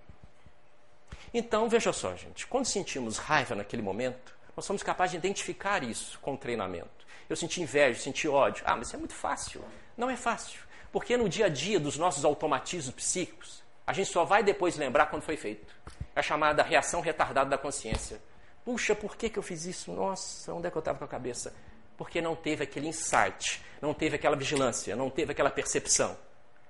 [1.34, 6.20] Então, veja só, gente, quando sentimos raiva naquele momento, nós somos capazes de identificar isso
[6.20, 7.04] com o treinamento.
[7.30, 8.64] Eu senti inveja, senti ódio.
[8.66, 9.64] Ah, mas isso é muito fácil.
[9.98, 10.60] Não é fácil.
[10.92, 15.08] Porque no dia a dia dos nossos automatismos psíquicos, a gente só vai depois lembrar
[15.08, 15.74] quando foi feito.
[16.16, 18.22] É a chamada reação retardada da consciência.
[18.64, 19.92] Puxa, por que, que eu fiz isso?
[19.92, 21.54] Nossa, onde é que eu estava com a cabeça?
[21.98, 26.18] Porque não teve aquele insight, não teve aquela vigilância, não teve aquela percepção.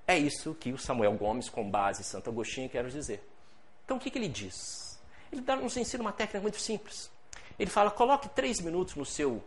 [0.08, 3.24] É isso que o Samuel Gomes, com base em Santo Agostinho, quer dizer.
[3.86, 5.00] Então, o que, que ele diz?
[5.32, 7.12] Ele nos ensina uma técnica muito simples.
[7.58, 9.44] Ele fala: coloque três minutos no seu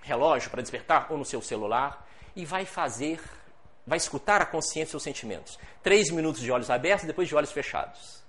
[0.00, 3.20] relógio para despertar ou no seu celular e vai fazer,
[3.86, 5.58] vai escutar a consciência dos seus sentimentos.
[5.82, 8.22] Três minutos de olhos abertos e depois de olhos fechados.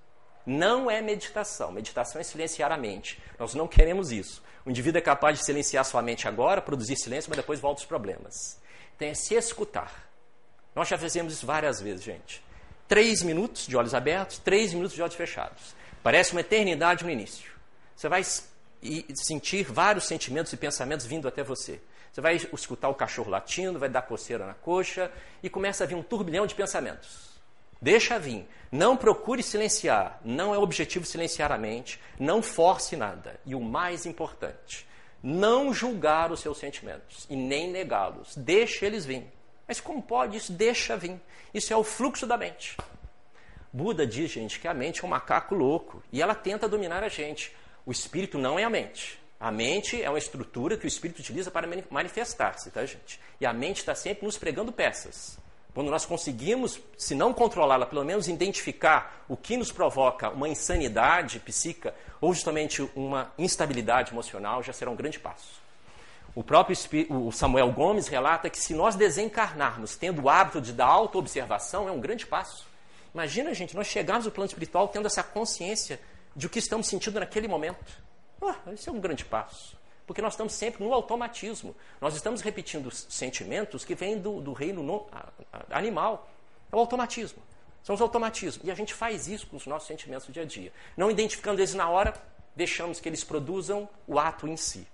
[0.45, 1.71] Não é meditação.
[1.71, 3.21] Meditação é silenciar a mente.
[3.37, 4.41] Nós não queremos isso.
[4.65, 7.85] O indivíduo é capaz de silenciar sua mente agora, produzir silêncio, mas depois volta os
[7.85, 8.59] problemas.
[8.95, 10.09] Então é se escutar.
[10.75, 12.43] Nós já fizemos isso várias vezes, gente.
[12.87, 15.75] Três minutos de olhos abertos, três minutos de olhos fechados.
[16.01, 17.51] Parece uma eternidade no início.
[17.95, 18.23] Você vai
[19.15, 21.81] sentir vários sentimentos e pensamentos vindo até você.
[22.11, 25.11] Você vai escutar o cachorro latindo, vai dar coceira na coxa
[25.43, 27.29] e começa a vir um turbilhão de pensamentos.
[27.81, 28.47] Deixa vir.
[28.71, 30.19] Não procure silenciar.
[30.23, 31.99] Não é objetivo silenciar a mente.
[32.19, 33.39] Não force nada.
[33.45, 34.87] E o mais importante,
[35.23, 38.35] não julgar os seus sentimentos e nem negá-los.
[38.35, 39.25] Deixe eles vir.
[39.67, 40.51] Mas como pode isso?
[40.51, 41.19] Deixa vir.
[41.53, 42.75] Isso é o fluxo da mente.
[43.71, 47.07] Buda diz, gente, que a mente é um macaco louco e ela tenta dominar a
[47.07, 47.55] gente.
[47.85, 49.19] O espírito não é a mente.
[49.39, 53.19] A mente é uma estrutura que o espírito utiliza para manifestar-se, tá, gente?
[53.39, 55.37] E a mente está sempre nos pregando peças.
[55.73, 61.39] Quando nós conseguimos, se não controlá-la, pelo menos identificar o que nos provoca uma insanidade
[61.39, 65.61] psíquica ou justamente uma instabilidade emocional, já será um grande passo.
[66.35, 66.75] O próprio
[67.09, 71.91] o Samuel Gomes relata que se nós desencarnarmos tendo o hábito de dar auto-observação, é
[71.91, 72.67] um grande passo.
[73.13, 75.99] Imagina, gente, nós chegarmos no plano espiritual tendo essa consciência
[76.39, 78.01] de o que estamos sentindo naquele momento.
[78.39, 79.77] Oh, isso é um grande passo.
[80.07, 81.75] Porque nós estamos sempre no automatismo.
[81.99, 86.29] Nós estamos repetindo sentimentos que vêm do, do reino no, a, a, animal.
[86.71, 87.43] É o automatismo.
[87.83, 88.65] São os automatismos.
[88.65, 90.71] E a gente faz isso com os nossos sentimentos do dia a dia.
[90.95, 92.13] Não identificando eles na hora,
[92.55, 94.87] deixamos que eles produzam o ato em si.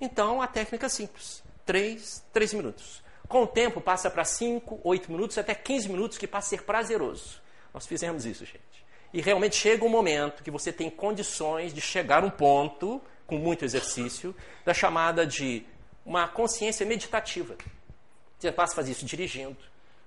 [0.00, 1.42] Então, a técnica é simples.
[1.66, 3.04] Três, três minutos.
[3.28, 6.64] Com o tempo, passa para cinco, oito minutos, até 15 minutos, que passa a ser
[6.64, 7.38] prazeroso.
[7.72, 8.69] Nós fizemos isso, gente.
[9.12, 13.36] E realmente chega um momento que você tem condições de chegar a um ponto, com
[13.38, 15.64] muito exercício, da chamada de
[16.04, 17.56] uma consciência meditativa.
[18.38, 19.56] Você passa a fazer isso dirigindo,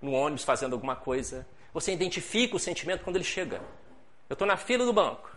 [0.02, 1.46] no ônibus, fazendo alguma coisa.
[1.74, 3.62] Você identifica o sentimento quando ele chega.
[4.30, 5.30] Eu estou na fila do banco.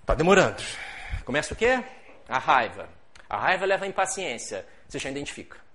[0.00, 0.62] Está demorando.
[1.24, 1.82] Começa o quê?
[2.28, 2.88] A raiva.
[3.28, 4.66] A raiva leva à impaciência.
[4.88, 5.67] Você já identifica.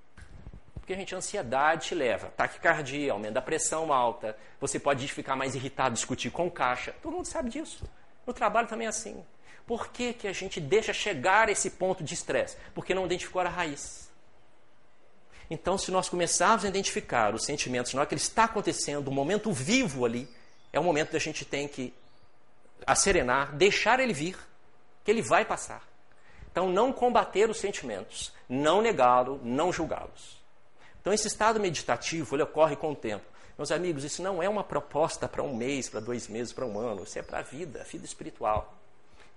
[0.83, 2.27] Porque, gente, a ansiedade te leva.
[2.35, 4.35] Taquicardia, aumento da pressão alta.
[4.59, 6.93] Você pode ficar mais irritado, discutir com caixa.
[7.01, 7.85] Todo mundo sabe disso.
[8.27, 9.23] No trabalho também é assim.
[9.65, 12.57] Por que, que a gente deixa chegar a esse ponto de estresse?
[12.75, 14.11] Porque não identificou a raiz.
[15.49, 19.11] Então, se nós começarmos a identificar os sentimentos na hora que ele está acontecendo, o
[19.11, 20.27] momento vivo ali,
[20.73, 21.93] é o momento da gente tem que
[22.85, 24.37] acerenar, deixar ele vir,
[25.05, 25.81] que ele vai passar.
[26.51, 30.42] Então, não combater os sentimentos, não negá-los, não julgá-los.
[31.03, 33.25] Então, esse estado meditativo, ele ocorre com o tempo.
[33.57, 36.79] Meus amigos, isso não é uma proposta para um mês, para dois meses, para um
[36.79, 37.03] ano.
[37.03, 38.73] Isso é para a vida, a vida espiritual.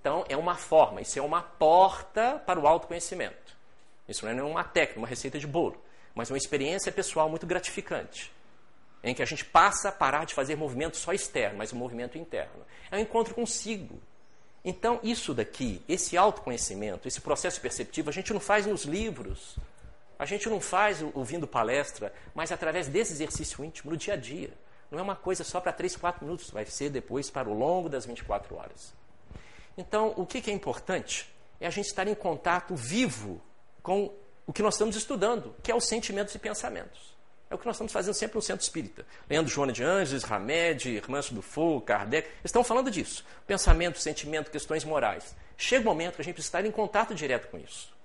[0.00, 3.57] Então, é uma forma, isso é uma porta para o autoconhecimento.
[4.09, 5.76] Isso não é nenhuma técnica, uma receita de bolo,
[6.14, 8.33] mas uma experiência pessoal muito gratificante,
[9.02, 12.16] em que a gente passa a parar de fazer movimento só externo, mas um movimento
[12.16, 12.64] interno.
[12.88, 14.00] É um encontro consigo.
[14.64, 19.57] Então, isso daqui, esse autoconhecimento, esse processo perceptivo, a gente não faz nos livros,
[20.18, 24.50] a gente não faz ouvindo palestra, mas através desse exercício íntimo, no dia a dia.
[24.90, 27.88] Não é uma coisa só para 3, 4 minutos, vai ser depois para o longo
[27.88, 28.94] das 24 horas.
[29.76, 31.29] Então, o que é importante
[31.61, 33.40] é a gente estar em contato vivo
[33.83, 34.12] com
[34.46, 37.16] o que nós estamos estudando, que é os sentimentos e pensamentos.
[37.48, 39.07] É o que nós estamos fazendo sempre no Centro Espírita.
[39.29, 43.24] Lendo Joana de Anjos, Hamed, Irmãs do Fogo, Kardec, estão falando disso.
[43.46, 45.37] Pensamento, sentimento, questões morais.
[45.57, 47.96] Chega o momento que a gente precisa estar em contato direto com isso.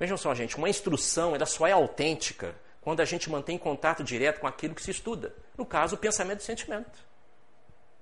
[0.00, 4.40] Vejam só, gente, uma instrução ela só é autêntica quando a gente mantém contato direto
[4.40, 5.34] com aquilo que se estuda.
[5.58, 6.98] No caso, o pensamento e o sentimento.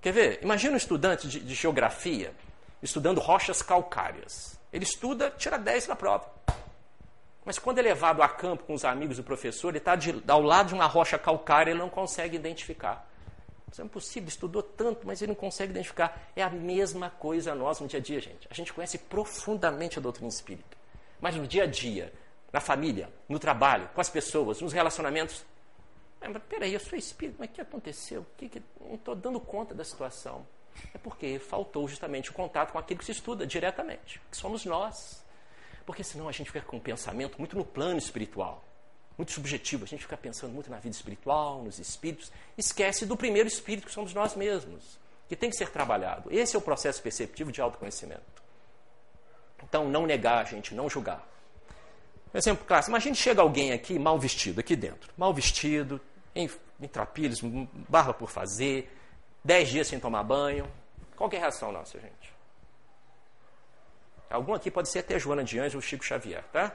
[0.00, 0.38] Quer ver?
[0.40, 2.32] Imagina um estudante de, de geografia
[2.80, 4.56] estudando rochas calcárias.
[4.72, 6.30] Ele estuda, tira 10 na prova.
[7.44, 10.68] Mas quando é levado a campo com os amigos do professor, ele está ao lado
[10.68, 13.10] de uma rocha calcária, ele não consegue identificar.
[13.72, 16.30] Isso é impossível, estudou tanto, mas ele não consegue identificar.
[16.36, 18.46] É a mesma coisa nós no dia a dia, gente.
[18.48, 20.78] A gente conhece profundamente a doutrina espírita.
[21.20, 22.12] Mas no dia a dia,
[22.52, 25.44] na família, no trabalho, com as pessoas, nos relacionamentos.
[26.20, 28.26] É, mas peraí, eu sou espírita, mas o que aconteceu?
[28.36, 28.62] Que que...
[28.80, 30.46] Não estou dando conta da situação.
[30.94, 35.24] É porque faltou justamente o contato com aquilo que se estuda diretamente, que somos nós.
[35.84, 38.64] Porque senão a gente fica com um pensamento muito no plano espiritual,
[39.16, 39.84] muito subjetivo.
[39.84, 43.92] A gente fica pensando muito na vida espiritual, nos espíritos, esquece do primeiro espírito que
[43.92, 46.32] somos nós mesmos, que tem que ser trabalhado.
[46.32, 48.42] Esse é o processo perceptivo de autoconhecimento.
[49.62, 51.26] Então, não negar, gente, não julgar.
[52.32, 56.00] Exemplo clássico: imagine chega alguém aqui mal vestido, aqui dentro, mal vestido,
[56.34, 57.40] em, em trapilhos,
[57.88, 58.94] barba por fazer,
[59.42, 60.68] dez dias sem tomar banho.
[61.16, 62.32] Qual é a reação nossa, gente?
[64.30, 66.72] Algum aqui pode ser até Joana de Anjos ou Chico Xavier, tá?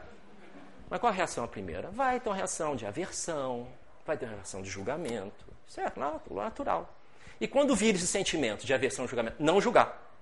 [0.89, 1.89] Mas qual a reação a primeira?
[1.91, 3.67] Vai ter uma reação de aversão,
[4.05, 5.99] vai ter uma reação de julgamento, certo?
[5.99, 6.93] Natural.
[7.39, 10.12] E quando vir esse sentimento de aversão e julgamento, não julgar,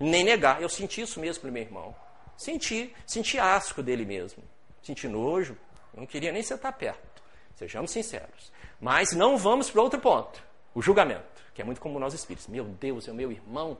[0.00, 0.60] nem negar.
[0.60, 1.94] Eu senti isso mesmo para meu irmão.
[2.36, 4.42] Senti, senti asco dele mesmo,
[4.82, 5.56] senti nojo,
[5.94, 7.22] não queria nem sentar perto.
[7.54, 8.50] Sejamos sinceros.
[8.80, 10.42] Mas não vamos para outro ponto,
[10.74, 12.48] o julgamento, que é muito comum nós espíritos.
[12.48, 13.76] Meu Deus, é o meu irmão,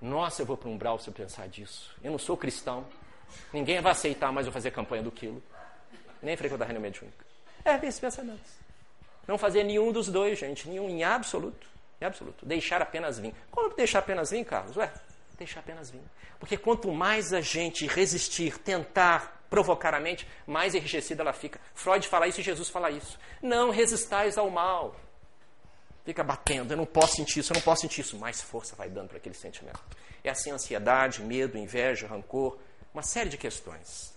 [0.00, 1.94] nossa, eu vou para um umbral se eu pensar disso.
[2.02, 2.86] Eu não sou cristão.
[3.52, 5.42] Ninguém vai aceitar mais eu fazer campanha do quilo.
[6.22, 7.24] Nem frequentar a reunião mediúnica.
[7.64, 8.52] É, esses pensamentos.
[9.26, 10.68] Não fazer nenhum dos dois, gente.
[10.68, 11.66] Nenhum em absoluto.
[12.00, 12.44] Em absoluto.
[12.44, 13.34] Deixar apenas vir.
[13.50, 14.76] Como deixar apenas vir, Carlos?
[14.76, 14.92] Ué,
[15.36, 16.02] deixar apenas vir.
[16.38, 21.60] Porque quanto mais a gente resistir, tentar provocar a mente, mais enrijecida ela fica.
[21.74, 23.18] Freud fala isso e Jesus fala isso.
[23.42, 24.96] Não resistais ao mal
[26.06, 28.16] fica batendo, eu não posso sentir isso, eu não posso sentir isso.
[28.16, 29.80] Mais força vai dando para aquele sentimento.
[30.22, 32.56] É assim ansiedade, medo, inveja, rancor,
[32.94, 34.14] uma série de questões.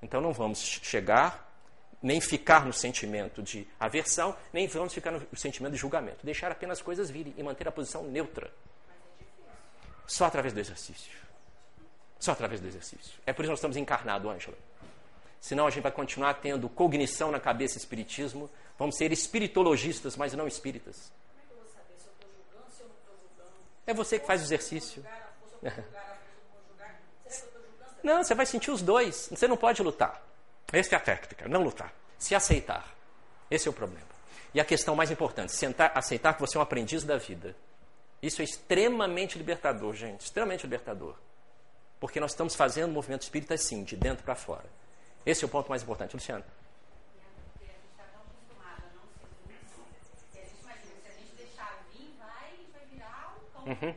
[0.00, 1.52] Então não vamos chegar,
[2.00, 6.24] nem ficar no sentimento de aversão, nem vamos ficar no sentimento de julgamento.
[6.24, 8.50] Deixar apenas as coisas virem e manter a posição neutra.
[10.06, 11.12] Só através do exercício.
[12.18, 13.12] Só através do exercício.
[13.26, 14.56] É por isso que nós estamos encarnados, Ângela.
[15.40, 18.48] Senão a gente vai continuar tendo cognição na cabeça espiritismo.
[18.78, 21.12] Vamos ser espiritologistas, mas não espíritas.
[23.86, 25.04] É você que faz o exercício.
[28.02, 29.28] Não, você vai sentir os dois.
[29.30, 30.20] Você não pode lutar.
[30.72, 31.92] Essa é a técnica, não lutar.
[32.18, 32.84] Se aceitar.
[33.48, 34.08] Esse é o problema.
[34.52, 37.54] E a questão mais importante, sentar, aceitar que você é um aprendiz da vida.
[38.22, 40.20] Isso é extremamente libertador, gente.
[40.20, 41.16] Extremamente libertador.
[41.98, 44.66] Porque nós estamos fazendo o movimento espírita assim, de dentro para fora.
[45.26, 46.14] Esse é o ponto mais importante.
[46.14, 46.44] Luciano.
[53.64, 53.94] Uhum.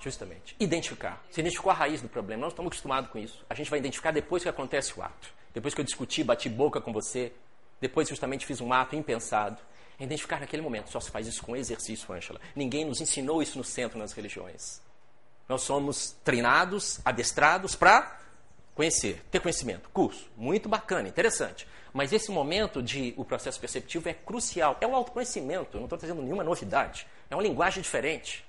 [0.00, 0.54] Justamente.
[0.60, 1.24] Identificar.
[1.30, 2.42] Você identificou a raiz do problema.
[2.42, 3.42] Nós estamos acostumados com isso.
[3.48, 5.32] A gente vai identificar depois que acontece o ato.
[5.54, 7.32] Depois que eu discuti, bati boca com você.
[7.80, 9.58] Depois, justamente, fiz um ato impensado.
[9.98, 10.90] É identificar naquele momento.
[10.90, 12.40] Só se faz isso com exercício, Angela.
[12.54, 14.80] Ninguém nos ensinou isso no centro nas religiões.
[15.48, 18.20] Nós somos treinados, adestrados para
[18.74, 19.88] conhecer, ter conhecimento.
[19.90, 21.66] Curso, muito bacana, interessante.
[21.92, 24.76] Mas esse momento de o processo perceptivo é crucial.
[24.80, 27.06] É o autoconhecimento, não estou trazendo nenhuma novidade.
[27.30, 28.44] É uma linguagem diferente.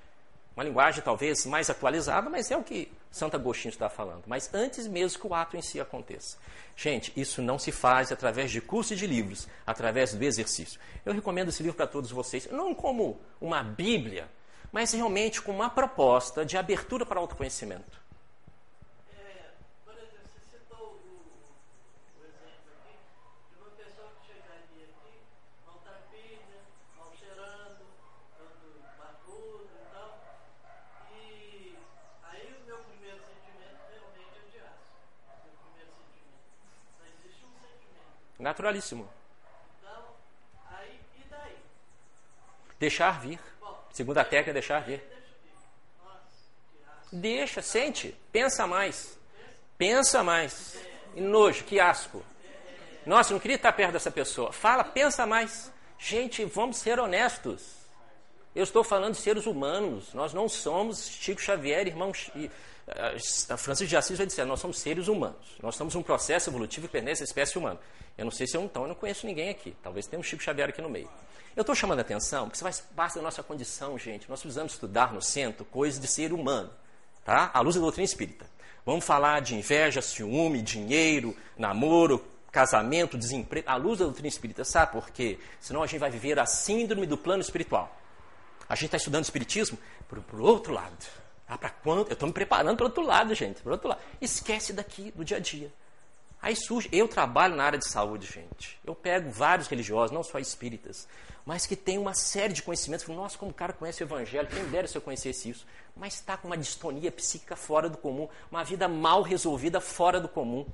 [0.56, 4.24] Uma linguagem talvez mais atualizada, mas é o que Santo Agostinho está falando.
[4.26, 6.38] Mas antes mesmo que o ato em si aconteça.
[6.78, 10.80] Gente, isso não se faz através de curso e de livros, através do exercício.
[11.06, 14.30] Eu recomendo esse livro para todos vocês, não como uma Bíblia,
[14.72, 18.05] mas realmente como uma proposta de abertura para o autoconhecimento.
[38.46, 39.10] Naturalíssimo.
[39.80, 40.04] Então,
[40.70, 41.56] aí, e daí?
[42.78, 43.40] Deixar vir.
[43.92, 45.04] Segunda técnica é deixar vir.
[47.12, 49.18] Deixa, sente, pensa mais.
[49.80, 50.78] Pensa mais.
[51.16, 52.24] E nojo, que asco.
[53.04, 54.54] Nossa, não queria estar perto dessa pessoa.
[54.54, 55.72] Fala, pensa mais.
[55.98, 57.64] Gente, vamos ser honestos.
[58.54, 60.14] Eu estou falando de seres humanos.
[60.14, 62.12] Nós não somos Chico Xavier, irmão.
[63.50, 65.58] A Francis de Assis vai dizer: nós somos seres humanos.
[65.62, 67.80] Nós estamos um processo evolutivo que pertence à espécie humana.
[68.18, 69.76] Eu não sei se eu não, eu não conheço ninguém aqui.
[69.82, 71.10] Talvez tenha um Chico Xavier aqui no meio.
[71.56, 74.30] Eu estou chamando a atenção porque isso faz parte da nossa condição, gente.
[74.30, 76.70] Nós precisamos estudar no centro coisas de ser humano,
[77.24, 77.50] tá?
[77.54, 78.46] À luz da doutrina espírita.
[78.86, 84.64] Vamos falar de inveja, ciúme, dinheiro, namoro, casamento, desemprego, à luz da doutrina espírita.
[84.64, 85.40] Sabe por quê?
[85.60, 88.00] Senão a gente vai viver a síndrome do plano espiritual.
[88.70, 89.78] A gente está estudando espiritismo
[90.08, 91.25] por, por outro lado.
[91.48, 92.10] Ah, para quanto?
[92.10, 93.62] Eu estou me preparando para outro lado, gente.
[93.62, 94.02] Para outro lado.
[94.20, 95.72] Esquece daqui do dia a dia.
[96.42, 98.80] Aí surge, eu trabalho na área de saúde, gente.
[98.86, 101.08] Eu pego vários religiosos, não só espíritas,
[101.44, 103.08] mas que tem uma série de conhecimentos.
[103.08, 105.66] Nossa, como o cara conhece o evangelho, quem dera se eu conhecesse isso.
[105.96, 110.28] Mas está com uma distonia psíquica fora do comum, uma vida mal resolvida fora do
[110.28, 110.68] comum.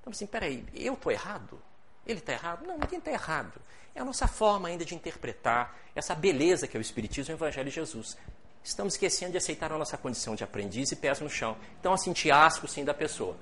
[0.00, 1.60] Então, assim, peraí, eu estou errado?
[2.06, 2.66] Ele está errado?
[2.66, 3.60] Não, ninguém está errado.
[3.94, 7.36] É a nossa forma ainda de interpretar essa beleza que é o Espiritismo e o
[7.36, 8.16] Evangelho de Jesus.
[8.64, 11.54] Estamos esquecendo de aceitar a nossa condição de aprendiz e pés no chão.
[11.78, 13.36] Então, a sentir asco, sim, da pessoa.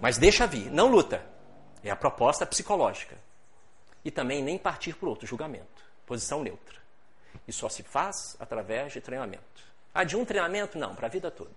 [0.00, 1.24] Mas deixa vir, não luta.
[1.84, 3.16] É a proposta psicológica.
[4.04, 5.84] E também nem partir por outro julgamento.
[6.04, 6.76] Posição neutra.
[7.46, 9.44] E só se faz através de treinamento.
[9.94, 10.76] Ah, de um treinamento?
[10.76, 11.52] Não, para a vida toda.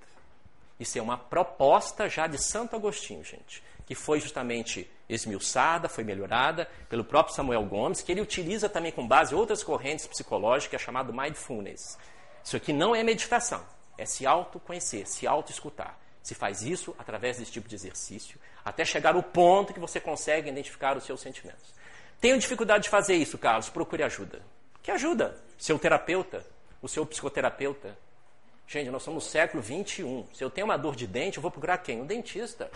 [0.80, 6.70] Isso é uma proposta já de Santo Agostinho, gente, que foi justamente esmiuçada, foi melhorada
[6.88, 11.97] pelo próprio Samuel Gomes, que ele utiliza também com base outras correntes psicológicas, chamado mindfulness.
[12.44, 13.64] Isso aqui não é meditação,
[13.98, 15.98] é se autoconhecer, se auto-escutar.
[16.22, 20.50] Se faz isso através desse tipo de exercício, até chegar ao ponto que você consegue
[20.50, 21.74] identificar os seus sentimentos.
[22.20, 24.42] Tenho dificuldade de fazer isso, Carlos, procure ajuda.
[24.84, 25.38] Que ajuda?
[25.58, 26.46] Seu terapeuta,
[26.82, 27.98] o seu psicoterapeuta.
[28.68, 30.28] Gente, nós somos no século 21.
[30.34, 32.02] Se eu tenho uma dor de dente, eu vou procurar quem?
[32.02, 32.70] Um dentista.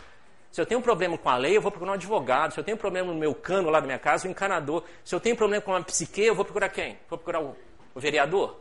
[0.52, 2.54] Se eu tenho um problema com a lei, eu vou procurar um advogado.
[2.54, 4.84] Se eu tenho um problema no meu cano lá da minha casa, um encanador.
[5.04, 6.98] Se eu tenho um problema com uma psique, eu vou procurar quem?
[7.10, 7.56] Vou procurar o,
[7.94, 8.60] o vereador?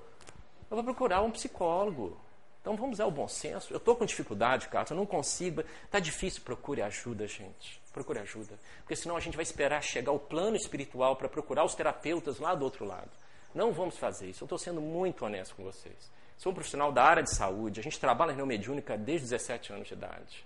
[0.70, 2.16] Eu vou procurar um psicólogo.
[2.60, 3.72] Então vamos usar o bom senso.
[3.72, 5.64] Eu estou com dificuldade, Carlos, eu não consigo.
[5.84, 7.80] Está difícil, procure ajuda, gente.
[7.92, 8.56] Procure ajuda.
[8.78, 12.54] Porque senão a gente vai esperar chegar ao plano espiritual para procurar os terapeutas lá
[12.54, 13.10] do outro lado.
[13.52, 14.44] Não vamos fazer isso.
[14.44, 16.10] Eu estou sendo muito honesto com vocês.
[16.38, 17.80] Sou um profissional da área de saúde.
[17.80, 20.44] A gente trabalha na mediúnica desde 17 anos de idade.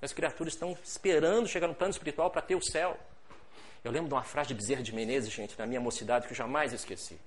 [0.00, 2.96] As criaturas estão esperando chegar no plano espiritual para ter o céu.
[3.84, 6.36] Eu lembro de uma frase de Bezerra de Menezes, gente, na minha mocidade, que eu
[6.36, 7.18] jamais esqueci.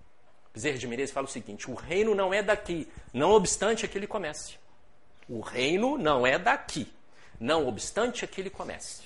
[0.54, 4.08] Bezerra de Menezes fala o seguinte: o reino não é daqui, não obstante que ele
[4.08, 4.58] comece.
[5.28, 6.92] O reino não é daqui,
[7.40, 9.04] não obstante que ele comece.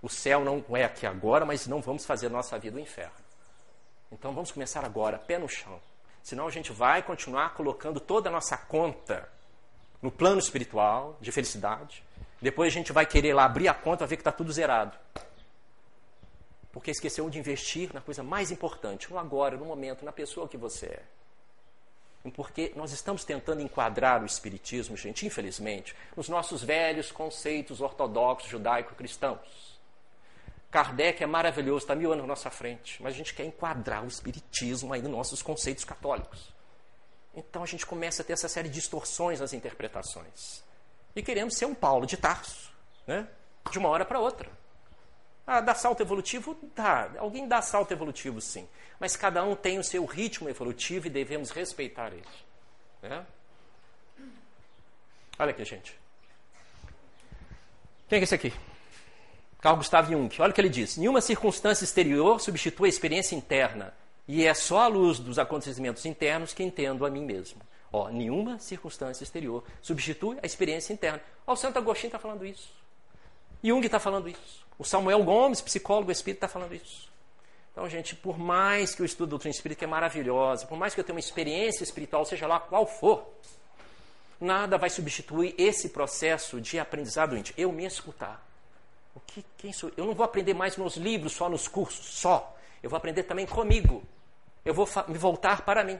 [0.00, 3.14] O céu não é aqui agora, mas não vamos fazer nossa vida o inferno.
[4.12, 5.80] Então vamos começar agora, pé no chão.
[6.22, 9.28] Senão a gente vai continuar colocando toda a nossa conta
[10.00, 12.04] no plano espiritual de felicidade.
[12.40, 14.96] Depois a gente vai querer lá abrir a conta ver que está tudo zerado
[16.76, 20.58] porque esqueceu de investir na coisa mais importante, no agora, no momento, na pessoa que
[20.58, 21.02] você é.
[22.32, 29.80] Porque nós estamos tentando enquadrar o Espiritismo, gente, infelizmente, nos nossos velhos conceitos ortodoxos judaico-cristãos.
[30.70, 34.08] Kardec é maravilhoso, está mil anos na nossa frente, mas a gente quer enquadrar o
[34.08, 36.52] Espiritismo aí nos nossos conceitos católicos.
[37.34, 40.62] Então a gente começa a ter essa série de distorções nas interpretações.
[41.14, 42.70] E queremos ser um Paulo de Tarso,
[43.06, 43.26] né?
[43.70, 44.65] de uma hora para outra.
[45.46, 46.56] Ah, dá salto evolutivo?
[46.74, 47.10] Dá.
[47.18, 48.68] Alguém dá salto evolutivo, sim.
[48.98, 52.24] Mas cada um tem o seu ritmo evolutivo e devemos respeitar ele.
[53.00, 53.24] Né?
[55.38, 55.96] Olha aqui, gente.
[58.08, 58.52] Quem é esse aqui?
[59.60, 60.34] Carl Gustav Jung.
[60.40, 63.94] Olha o que ele diz: nenhuma circunstância exterior substitui a experiência interna,
[64.26, 67.60] e é só à luz dos acontecimentos internos que entendo a mim mesmo.
[67.92, 71.20] Ó, nenhuma circunstância exterior substitui a experiência interna.
[71.46, 72.72] Ó, o Santo Agostinho está falando isso.
[73.66, 74.66] Jung está falando isso.
[74.78, 77.10] O Samuel Gomes, psicólogo espírita, está falando isso.
[77.72, 81.04] Então, gente, por mais que eu estude doutrina espírita, é maravilhosa, por mais que eu
[81.04, 83.26] tenha uma experiência espiritual, seja lá qual for,
[84.40, 87.54] nada vai substituir esse processo de aprendizado íntimo.
[87.58, 88.42] Eu me escutar.
[89.14, 89.90] O que, quem sou?
[89.96, 92.56] Eu não vou aprender mais nos livros, só nos cursos, só.
[92.82, 94.02] Eu vou aprender também comigo.
[94.64, 95.98] Eu vou me voltar para mim.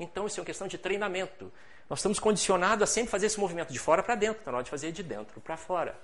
[0.00, 1.52] Então, isso é uma questão de treinamento.
[1.88, 4.70] Nós estamos condicionados a sempre fazer esse movimento de fora para dentro, na hora de
[4.70, 5.98] fazer de dentro para fora.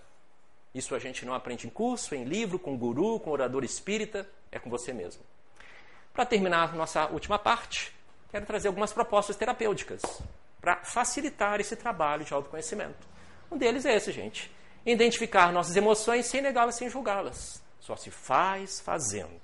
[0.74, 4.58] Isso a gente não aprende em curso, em livro, com guru, com orador espírita, é
[4.58, 5.22] com você mesmo.
[6.12, 7.92] Para terminar nossa última parte,
[8.30, 10.02] quero trazer algumas propostas terapêuticas
[10.60, 13.06] para facilitar esse trabalho de autoconhecimento.
[13.50, 14.50] Um deles é esse, gente.
[14.84, 17.62] Identificar nossas emoções sem negá-las, sem julgá-las.
[17.80, 19.40] Só se faz fazendo.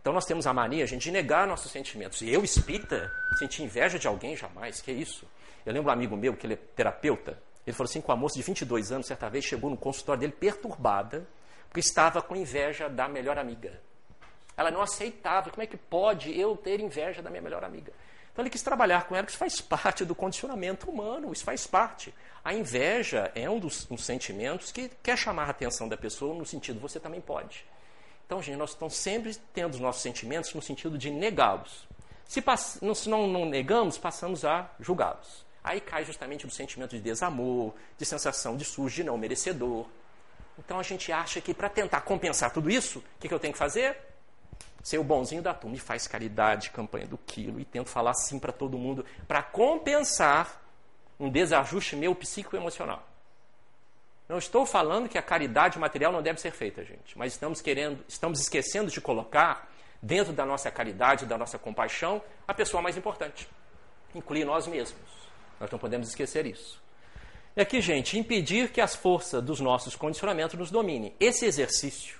[0.00, 2.20] Então nós temos a mania, gente, de negar nossos sentimentos.
[2.20, 5.26] E eu, espírita, sentir inveja de alguém jamais, que é isso?
[5.64, 8.36] Eu lembro um amigo meu, que ele é terapeuta, ele falou assim, com a moça
[8.36, 11.26] de 22 anos, certa vez, chegou no consultório dele perturbada,
[11.68, 13.80] porque estava com inveja da melhor amiga.
[14.56, 17.92] Ela não aceitava, como é que pode eu ter inveja da minha melhor amiga?
[18.32, 21.66] Então ele quis trabalhar com ela, que isso faz parte do condicionamento humano, isso faz
[21.66, 22.14] parte.
[22.44, 26.46] A inveja é um dos um sentimentos que quer chamar a atenção da pessoa no
[26.46, 27.64] sentido, você também pode.
[28.26, 31.88] Então, gente, nós estamos sempre tendo os nossos sentimentos no sentido de negá-los.
[32.26, 32.42] Se,
[32.94, 35.45] se não, não negamos, passamos a julgá-los.
[35.66, 39.84] Aí cai justamente no sentimento de desamor, de sensação de sujo, de não merecedor.
[40.56, 43.52] Então a gente acha que para tentar compensar tudo isso, o que, que eu tenho
[43.52, 43.98] que fazer?
[44.80, 45.76] Ser o bonzinho da turma.
[45.76, 50.62] E faz caridade, campanha do quilo, e tento falar assim para todo mundo, para compensar
[51.18, 53.04] um desajuste meu psicoemocional.
[54.28, 58.04] Não estou falando que a caridade material não deve ser feita, gente, mas estamos querendo,
[58.06, 59.68] estamos esquecendo de colocar
[60.00, 63.48] dentro da nossa caridade, da nossa compaixão, a pessoa mais importante,
[64.14, 65.15] incluir nós mesmos.
[65.60, 66.82] Nós não podemos esquecer isso.
[67.56, 71.14] E aqui, gente, impedir que as forças dos nossos condicionamentos nos dominem.
[71.18, 72.18] Esse exercício,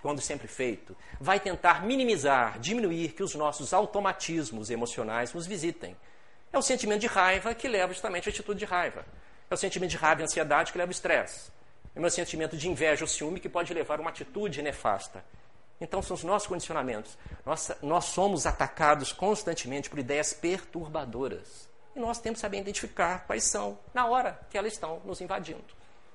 [0.00, 5.94] quando sempre feito, vai tentar minimizar, diminuir que os nossos automatismos emocionais nos visitem.
[6.50, 9.04] É o sentimento de raiva que leva justamente à atitude de raiva.
[9.50, 11.50] É o sentimento de raiva e ansiedade que leva ao estresse.
[11.94, 15.22] É o meu sentimento de inveja ou ciúme que pode levar a uma atitude nefasta.
[15.78, 17.18] Então, são os nossos condicionamentos.
[17.44, 21.67] Nós, nós somos atacados constantemente por ideias perturbadoras.
[21.98, 25.64] E nós temos que saber identificar quais são, na hora que elas estão nos invadindo.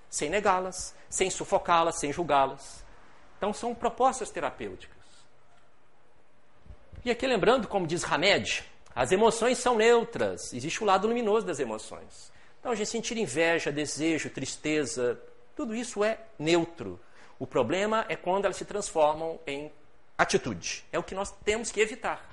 [0.09, 2.85] Sem negá-las, sem sufocá-las, sem julgá-las.
[3.37, 4.95] Então, são propostas terapêuticas.
[7.03, 8.63] E aqui, lembrando, como diz Hamed,
[8.95, 10.53] as emoções são neutras.
[10.53, 12.31] Existe o lado luminoso das emoções.
[12.61, 15.19] Então, a gente sentir inveja, desejo, tristeza,
[15.53, 16.97] tudo isso é neutro.
[17.37, 19.69] O problema é quando elas se transformam em
[20.17, 20.85] atitude.
[20.93, 22.25] É o que nós temos que evitar.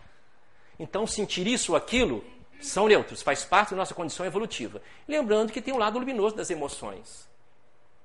[0.79, 2.25] Então, sentir isso ou aquilo
[2.61, 4.83] são neutros, faz parte da nossa condição evolutiva.
[5.09, 7.29] Lembrando que tem um lado luminoso das emoções.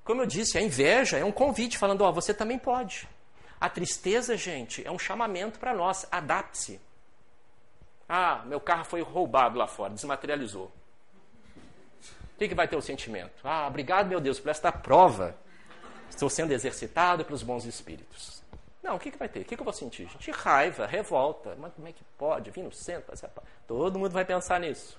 [0.04, 3.08] Como eu disse, a inveja é um convite falando, ó, oh, você também pode.
[3.60, 6.80] A tristeza, gente, é um chamamento para nós, adapte-se.
[8.08, 10.70] Ah, meu carro foi roubado lá fora, desmaterializou.
[12.34, 13.32] O que, que vai ter o sentimento?
[13.42, 15.36] Ah, obrigado, meu Deus, por esta prova.
[16.08, 18.35] Estou sendo exercitado pelos bons espíritos.
[18.82, 19.40] Não, o que, que vai ter?
[19.40, 20.08] O que, que eu vou sentir?
[20.08, 21.56] Gente, raiva, revolta.
[21.58, 22.50] Mas como é que pode?
[22.50, 23.12] Vir no centro?
[23.66, 24.98] Todo mundo vai pensar nisso.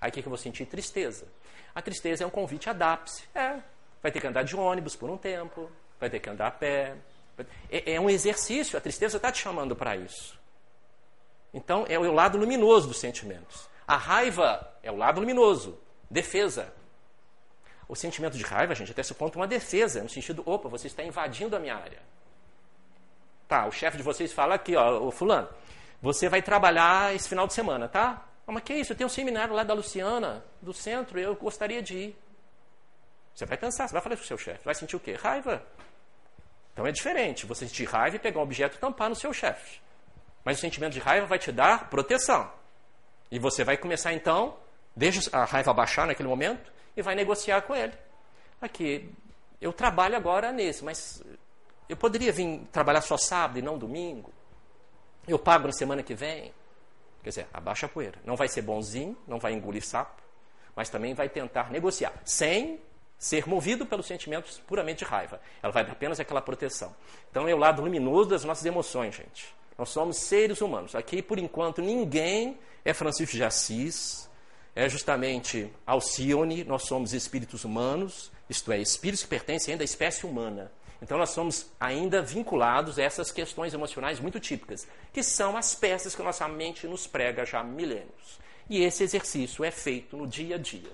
[0.00, 0.66] Aí o que, que eu vou sentir?
[0.66, 1.26] Tristeza.
[1.74, 3.24] A tristeza é um convite, adapte-se.
[3.34, 3.60] É,
[4.02, 6.96] vai ter que andar de ônibus por um tempo, vai ter que andar a pé.
[7.70, 10.38] É, é um exercício, a tristeza está te chamando para isso.
[11.52, 13.68] Então, é o lado luminoso dos sentimentos.
[13.86, 15.78] A raiva é o lado luminoso.
[16.10, 16.72] Defesa.
[17.88, 20.86] O sentimento de raiva, gente, até esse ponto é uma defesa, no sentido, opa, você
[20.86, 21.98] está invadindo a minha área.
[23.50, 25.48] Tá, o chefe de vocês fala aqui, ó, o fulano,
[26.00, 28.24] você vai trabalhar esse final de semana, tá?
[28.46, 28.92] Ah, mas que isso?
[28.92, 32.16] Eu tenho um seminário lá da Luciana, do centro, eu gostaria de ir.
[33.34, 35.14] Você vai pensar, você vai falar para o seu chefe, vai sentir o quê?
[35.20, 35.66] Raiva.
[36.72, 39.80] Então é diferente, você sentir raiva e pegar um objeto e tampar no seu chefe.
[40.44, 42.48] Mas o sentimento de raiva vai te dar proteção.
[43.32, 44.56] E você vai começar então
[44.94, 47.94] deixa a raiva baixar naquele momento e vai negociar com ele.
[48.60, 49.12] Aqui,
[49.60, 51.20] eu trabalho agora nesse, mas
[51.90, 54.32] eu poderia vir trabalhar só sábado e não domingo?
[55.26, 56.52] Eu pago na semana que vem?
[57.22, 58.18] Quer dizer, abaixa a poeira.
[58.24, 60.22] Não vai ser bonzinho, não vai engolir sapo,
[60.76, 62.80] mas também vai tentar negociar, sem
[63.18, 65.40] ser movido pelos sentimentos puramente de raiva.
[65.60, 66.94] Ela vai dar apenas aquela proteção.
[67.28, 69.52] Então é o lado luminoso das nossas emoções, gente.
[69.76, 70.94] Nós somos seres humanos.
[70.94, 74.30] Aqui, por enquanto, ninguém é Francisco de Assis,
[74.76, 80.24] é justamente Alcione, nós somos espíritos humanos, isto é, espíritos que pertencem ainda à espécie
[80.24, 80.70] humana.
[81.02, 86.14] Então nós somos ainda vinculados a essas questões emocionais muito típicas, que são as peças
[86.14, 88.38] que nossa mente nos prega já há milênios.
[88.68, 90.92] E esse exercício é feito no dia a dia.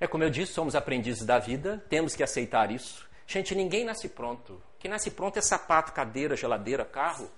[0.00, 3.06] É como eu disse, somos aprendizes da vida, temos que aceitar isso.
[3.26, 4.62] Gente, ninguém nasce pronto.
[4.78, 7.28] Quem nasce pronto é sapato, cadeira, geladeira, carro.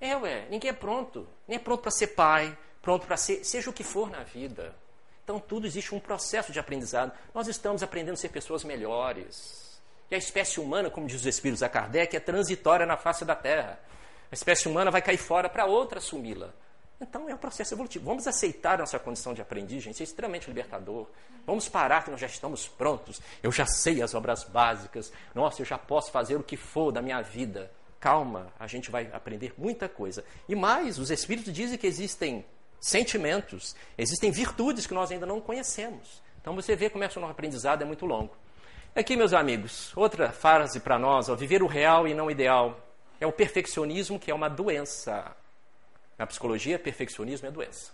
[0.00, 1.28] É, ué, ninguém é pronto.
[1.46, 4.74] Nem é pronto para ser pai, pronto para ser, seja o que for na vida.
[5.22, 7.12] Então, tudo existe um processo de aprendizado.
[7.34, 9.75] Nós estamos aprendendo a ser pessoas melhores.
[10.10, 13.34] E a espécie humana, como diz os Espíritos a Kardec, é transitória na face da
[13.34, 13.78] Terra.
[14.30, 16.52] A espécie humana vai cair fora para outra assumi-la.
[17.00, 18.06] Então é um processo evolutivo.
[18.06, 19.94] Vamos aceitar nossa condição de aprendiz, gente.
[19.94, 21.06] Isso é extremamente libertador.
[21.44, 23.20] Vamos parar que nós já estamos prontos.
[23.42, 25.12] Eu já sei as obras básicas.
[25.34, 27.70] Nossa, eu já posso fazer o que for da minha vida.
[28.00, 30.24] Calma, a gente vai aprender muita coisa.
[30.48, 32.44] E mais, os Espíritos dizem que existem
[32.80, 36.22] sentimentos, existem virtudes que nós ainda não conhecemos.
[36.40, 38.34] Então você vê como é que o nosso aprendizado é muito longo.
[38.96, 42.80] Aqui, meus amigos, outra frase para nós: ó, viver o real e não o ideal.
[43.20, 45.36] É o perfeccionismo, que é uma doença.
[46.16, 47.92] Na psicologia, perfeccionismo é doença.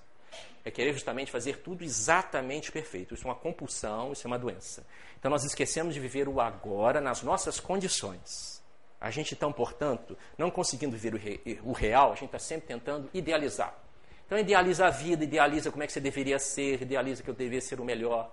[0.64, 3.14] É querer justamente fazer tudo exatamente perfeito.
[3.14, 4.86] Isso é uma compulsão, isso é uma doença.
[5.18, 8.62] Então nós esquecemos de viver o agora nas nossas condições.
[9.00, 12.68] A gente, então, portanto, não conseguindo viver o, re o real, a gente está sempre
[12.68, 13.74] tentando idealizar.
[14.24, 17.60] Então idealiza a vida, idealiza como é que você deveria ser, idealiza que eu deveria
[17.60, 18.32] ser o melhor.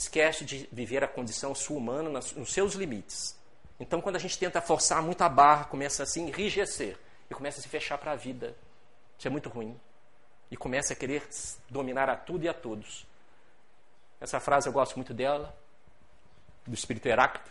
[0.00, 3.38] Esquece de viver a condição sua humana nos seus limites.
[3.78, 6.96] Então, quando a gente tenta forçar muito a barra, começa a se enrijecer
[7.30, 8.56] e começa a se fechar para a vida.
[9.18, 9.78] Isso é muito ruim.
[10.50, 11.28] E começa a querer
[11.68, 13.06] dominar a tudo e a todos.
[14.18, 15.54] Essa frase eu gosto muito dela,
[16.66, 17.50] do espírito Heráclito.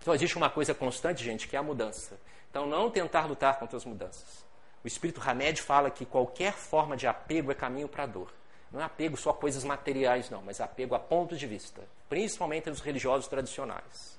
[0.00, 2.18] Então existe uma coisa constante, gente, que é a mudança.
[2.50, 4.44] Então não tentar lutar contra as mudanças.
[4.82, 8.39] O espírito Hamed fala que qualquer forma de apego é caminho para a dor.
[8.72, 12.70] Não é apego só a coisas materiais, não, mas apego a pontos de vista, principalmente
[12.70, 14.18] dos religiosos tradicionais.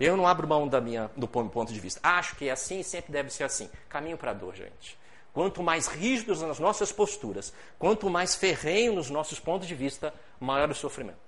[0.00, 2.00] Eu não abro mão da minha, do ponto de vista.
[2.02, 3.70] Acho que é assim e sempre deve ser assim.
[3.88, 4.98] Caminho para a dor, gente.
[5.32, 10.70] Quanto mais rígidos nas nossas posturas, quanto mais ferrenho nos nossos pontos de vista, maior
[10.70, 11.18] o sofrimento.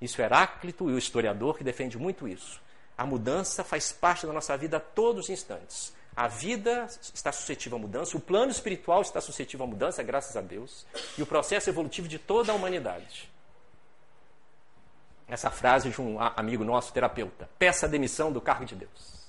[0.00, 2.60] Isso é Heráclito e o historiador que defende muito isso.
[2.96, 5.92] A mudança faz parte da nossa vida a todos os instantes.
[6.18, 10.40] A vida está suscetível à mudança, o plano espiritual está suscetível à mudança, graças a
[10.40, 10.84] Deus,
[11.16, 13.30] e o processo evolutivo de toda a humanidade.
[15.28, 19.28] Essa frase de um amigo nosso, terapeuta: peça a demissão do cargo de Deus.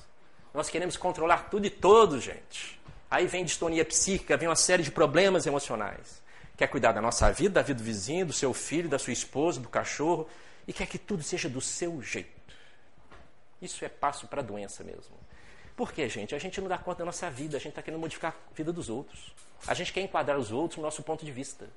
[0.52, 2.82] Nós queremos controlar tudo e todos, gente.
[3.08, 6.24] Aí vem distonia psíquica, vem uma série de problemas emocionais.
[6.58, 9.62] Quer cuidar da nossa vida, da vida do vizinho, do seu filho, da sua esposa,
[9.62, 10.28] do cachorro,
[10.68, 12.56] e quer que tudo seja do seu jeito.
[13.62, 15.19] Isso é passo para a doença mesmo.
[15.80, 16.36] Por quê, gente?
[16.36, 18.74] A gente não dá conta da nossa vida, a gente está querendo modificar a vida
[18.74, 19.34] dos outros.
[19.66, 21.70] A gente quer enquadrar os outros no nosso ponto de vista.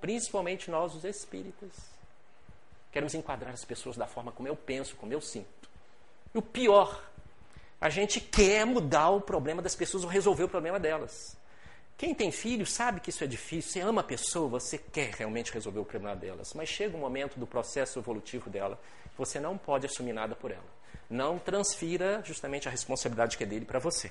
[0.00, 1.68] Principalmente nós, os espíritas.
[2.92, 5.68] Queremos enquadrar as pessoas da forma como eu penso, como eu sinto.
[6.32, 7.02] E o pior
[7.80, 11.36] a gente quer mudar o problema das pessoas ou resolver o problema delas.
[12.00, 13.72] Quem tem filho sabe que isso é difícil.
[13.72, 16.54] Você ama a pessoa, você quer realmente resolver o problema delas.
[16.54, 18.80] Mas chega um momento do processo evolutivo dela
[19.18, 20.64] você não pode assumir nada por ela.
[21.10, 24.10] Não transfira justamente a responsabilidade que é dele para você.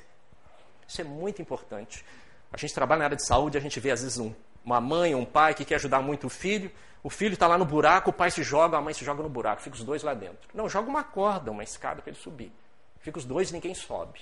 [0.87, 2.05] Isso é muito importante.
[2.53, 5.15] A gente trabalha na área de saúde, a gente vê às vezes um, uma mãe
[5.15, 6.71] um pai que quer ajudar muito o filho.
[7.01, 9.29] O filho está lá no buraco, o pai se joga, a mãe se joga no
[9.29, 9.63] buraco.
[9.63, 10.47] Fica os dois lá dentro.
[10.53, 12.51] Não, joga uma corda, uma escada para ele subir.
[12.99, 14.19] Fica os dois ninguém sobe.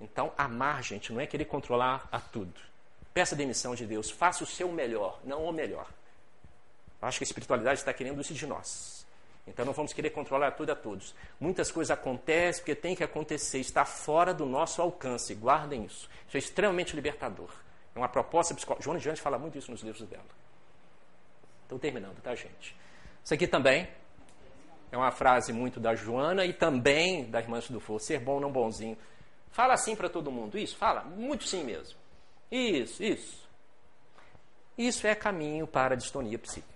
[0.00, 2.74] Então, amar, gente, não é querer controlar a tudo.
[3.16, 5.88] Peça demissão de Deus, faça o seu melhor, não o melhor.
[7.00, 9.06] Acho que a espiritualidade está querendo isso de nós.
[9.46, 11.14] Então não vamos querer controlar tudo a todos.
[11.40, 15.34] Muitas coisas acontecem porque tem que acontecer, está fora do nosso alcance.
[15.34, 16.10] Guardem isso.
[16.28, 17.48] Isso é extremamente libertador.
[17.94, 18.84] É uma proposta psicológica.
[18.84, 20.22] Joana Jantes fala muito isso nos livros dela.
[21.62, 22.76] Estou terminando, tá, gente?
[23.24, 23.88] Isso aqui também
[24.92, 27.98] é uma frase muito da Joana e também da irmã do Fogo.
[27.98, 28.98] Ser bom, não bonzinho.
[29.52, 30.58] Fala assim para todo mundo.
[30.58, 31.00] Isso, fala.
[31.00, 32.04] Muito sim mesmo.
[32.50, 33.46] Isso, isso.
[34.76, 36.74] Isso é caminho para a distonia psíquica.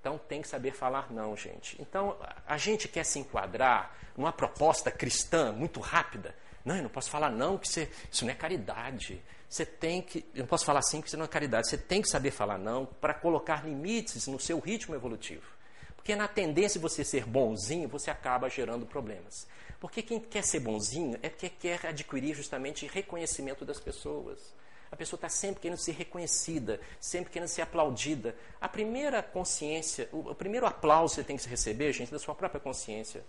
[0.00, 1.80] Então tem que saber falar não, gente.
[1.80, 6.34] Então a gente quer se enquadrar numa proposta cristã muito rápida.
[6.64, 9.22] Não, eu não posso falar não, que você, isso não é caridade.
[9.48, 11.68] Você tem que, eu não posso falar sim, que isso não é caridade.
[11.68, 15.46] Você tem que saber falar não para colocar limites no seu ritmo evolutivo.
[15.94, 19.46] Porque na tendência de você ser bonzinho, você acaba gerando problemas.
[19.78, 24.52] Porque quem quer ser bonzinho é porque quer adquirir justamente reconhecimento das pessoas.
[24.92, 28.36] A pessoa está sempre querendo ser reconhecida, sempre querendo ser aplaudida.
[28.60, 32.34] A primeira consciência, o, primeiro aplauso que você tem que receber, gente, é da sua
[32.34, 33.24] própria consciência.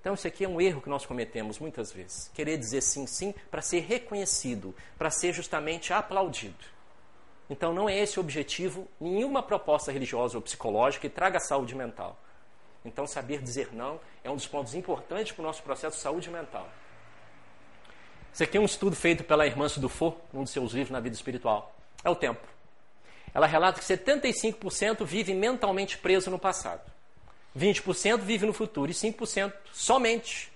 [0.00, 2.30] Então, isso aqui é um erro que nós cometemos muitas vezes.
[2.32, 6.78] Querer dizer sim, sim, para ser reconhecido, para ser justamente aplaudido.
[7.50, 12.18] Então não é esse o objetivo, nenhuma proposta religiosa ou psicológica que traga saúde mental.
[12.84, 16.30] Então saber dizer não é um dos pontos importantes para o nosso processo de saúde
[16.30, 16.68] mental.
[18.38, 21.16] Isso aqui é um estudo feito pela irmã Dufour, num dos seus livros na vida
[21.16, 21.74] espiritual.
[22.04, 22.46] É o tempo.
[23.34, 26.88] Ela relata que 75% vive mentalmente preso no passado.
[27.58, 30.52] 20% vive no futuro e 5% somente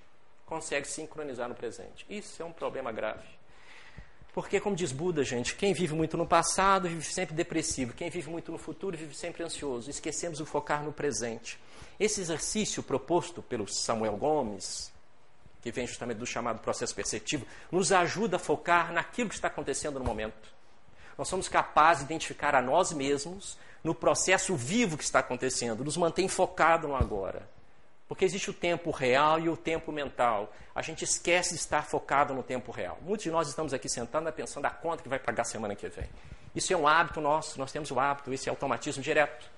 [0.47, 2.07] consegue sincronizar no presente.
[2.09, 3.26] Isso é um problema grave.
[4.33, 8.30] Porque, como diz Buda, gente, quem vive muito no passado vive sempre depressivo, quem vive
[8.30, 9.91] muito no futuro vive sempre ansioso.
[9.91, 11.59] Esquecemos de focar no presente.
[11.99, 14.91] Esse exercício proposto pelo Samuel Gomes,
[15.63, 19.99] que vem justamente do chamado processo perceptivo, nos ajuda a focar naquilo que está acontecendo
[19.99, 20.53] no momento.
[21.17, 25.97] Nós somos capazes de identificar a nós mesmos no processo vivo que está acontecendo, nos
[25.97, 27.49] mantém focado no agora.
[28.09, 30.53] Porque existe o tempo real e o tempo mental.
[30.75, 32.99] A gente esquece de estar focado no tempo real.
[33.01, 36.09] Muitos de nós estamos aqui sentados pensando a conta que vai pagar semana que vem.
[36.55, 39.51] Isso é um hábito nosso, nós temos o hábito, esse é automatismo direto.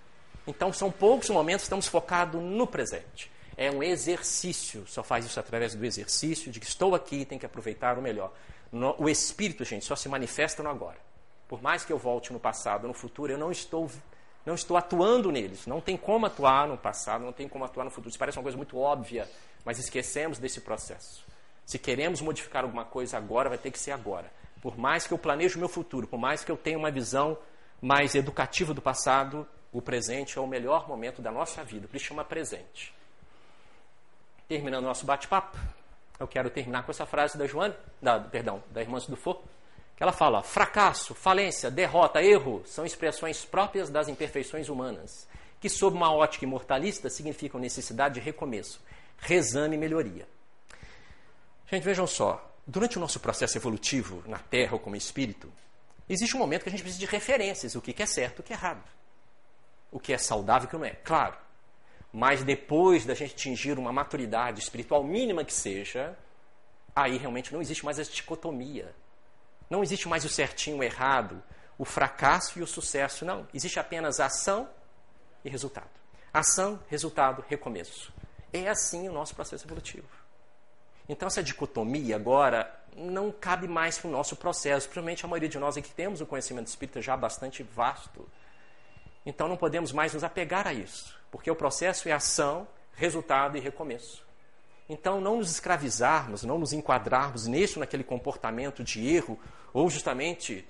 [0.46, 3.30] Então são poucos momentos que estamos focados no presente.
[3.56, 7.38] É um exercício, só faz isso através do exercício de que estou aqui e tenho
[7.38, 8.32] que aproveitar o melhor.
[8.98, 10.98] O espírito, gente, só se manifesta no agora.
[11.46, 13.88] Por mais que eu volte no passado, no futuro, eu não estou
[14.44, 15.66] não estou atuando neles.
[15.66, 18.10] Não tem como atuar no passado, não tem como atuar no futuro.
[18.10, 19.28] Isso parece uma coisa muito óbvia,
[19.64, 21.24] mas esquecemos desse processo.
[21.64, 24.30] Se queremos modificar alguma coisa agora, vai ter que ser agora.
[24.60, 27.38] Por mais que eu planeje o meu futuro, por mais que eu tenha uma visão
[27.80, 31.88] mais educativa do passado, o presente é o melhor momento da nossa vida.
[31.88, 32.94] Por isso chama presente.
[34.46, 35.56] Terminando nosso bate-papo,
[36.20, 39.40] eu quero terminar com essa frase da Joana, da, perdão, da irmã Dufour,
[39.96, 45.26] que ela fala: fracasso, falência, derrota, erro são expressões próprias das imperfeições humanas,
[45.60, 48.80] que, sob uma ótica imortalista, significam necessidade de recomeço,
[49.18, 50.28] rezame e melhoria.
[51.66, 55.50] Gente, vejam só: durante o nosso processo evolutivo na Terra ou como espírito,
[56.08, 58.52] existe um momento que a gente precisa de referências: o que é certo, o que
[58.52, 58.84] é errado,
[59.90, 60.90] o que é saudável e o que não é.
[60.90, 61.43] Claro.
[62.14, 66.16] Mas depois da gente atingir uma maturidade espiritual mínima que seja,
[66.96, 68.94] aí realmente não existe mais essa dicotomia
[69.68, 71.42] não existe mais o certinho, o errado,
[71.78, 73.24] o fracasso e o sucesso.
[73.24, 73.46] Não.
[73.52, 74.68] Existe apenas ação
[75.44, 75.90] e resultado.
[76.32, 78.12] Ação, resultado, recomeço.
[78.52, 80.06] É assim o nosso processo evolutivo.
[81.08, 84.88] Então, essa dicotomia agora não cabe mais para o nosso processo.
[84.88, 88.28] Provavelmente a maioria de nós aqui temos o conhecimento espírita já bastante vasto.
[89.26, 92.64] Então, não podemos mais nos apegar a isso, porque o processo é ação,
[92.94, 94.24] resultado e recomeço.
[94.88, 99.36] Então, não nos escravizarmos, não nos enquadrarmos ou naquele comportamento de erro
[99.72, 100.64] ou justamente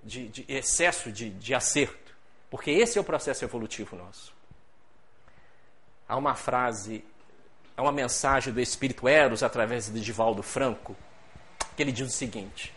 [0.00, 2.14] de, de excesso de, de acerto,
[2.48, 4.32] porque esse é o processo evolutivo nosso.
[6.08, 7.04] Há uma frase,
[7.76, 10.94] há uma mensagem do Espírito Eros através de Divaldo Franco,
[11.76, 12.72] que ele diz o seguinte: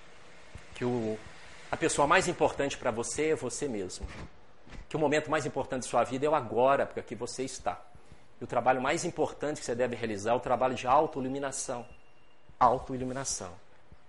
[0.73, 1.15] que o,
[1.71, 4.07] a pessoa mais importante para você é você mesmo.
[4.87, 7.81] Que o momento mais importante de sua vida é o agora, porque aqui você está.
[8.39, 11.85] E o trabalho mais importante que você deve realizar é o trabalho de autoiluminação.
[12.59, 13.53] Autoiluminação.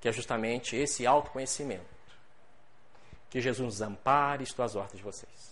[0.00, 1.86] Que é justamente esse autoconhecimento.
[3.30, 5.47] Que Jesus nos ampare, estou às ordens de vocês.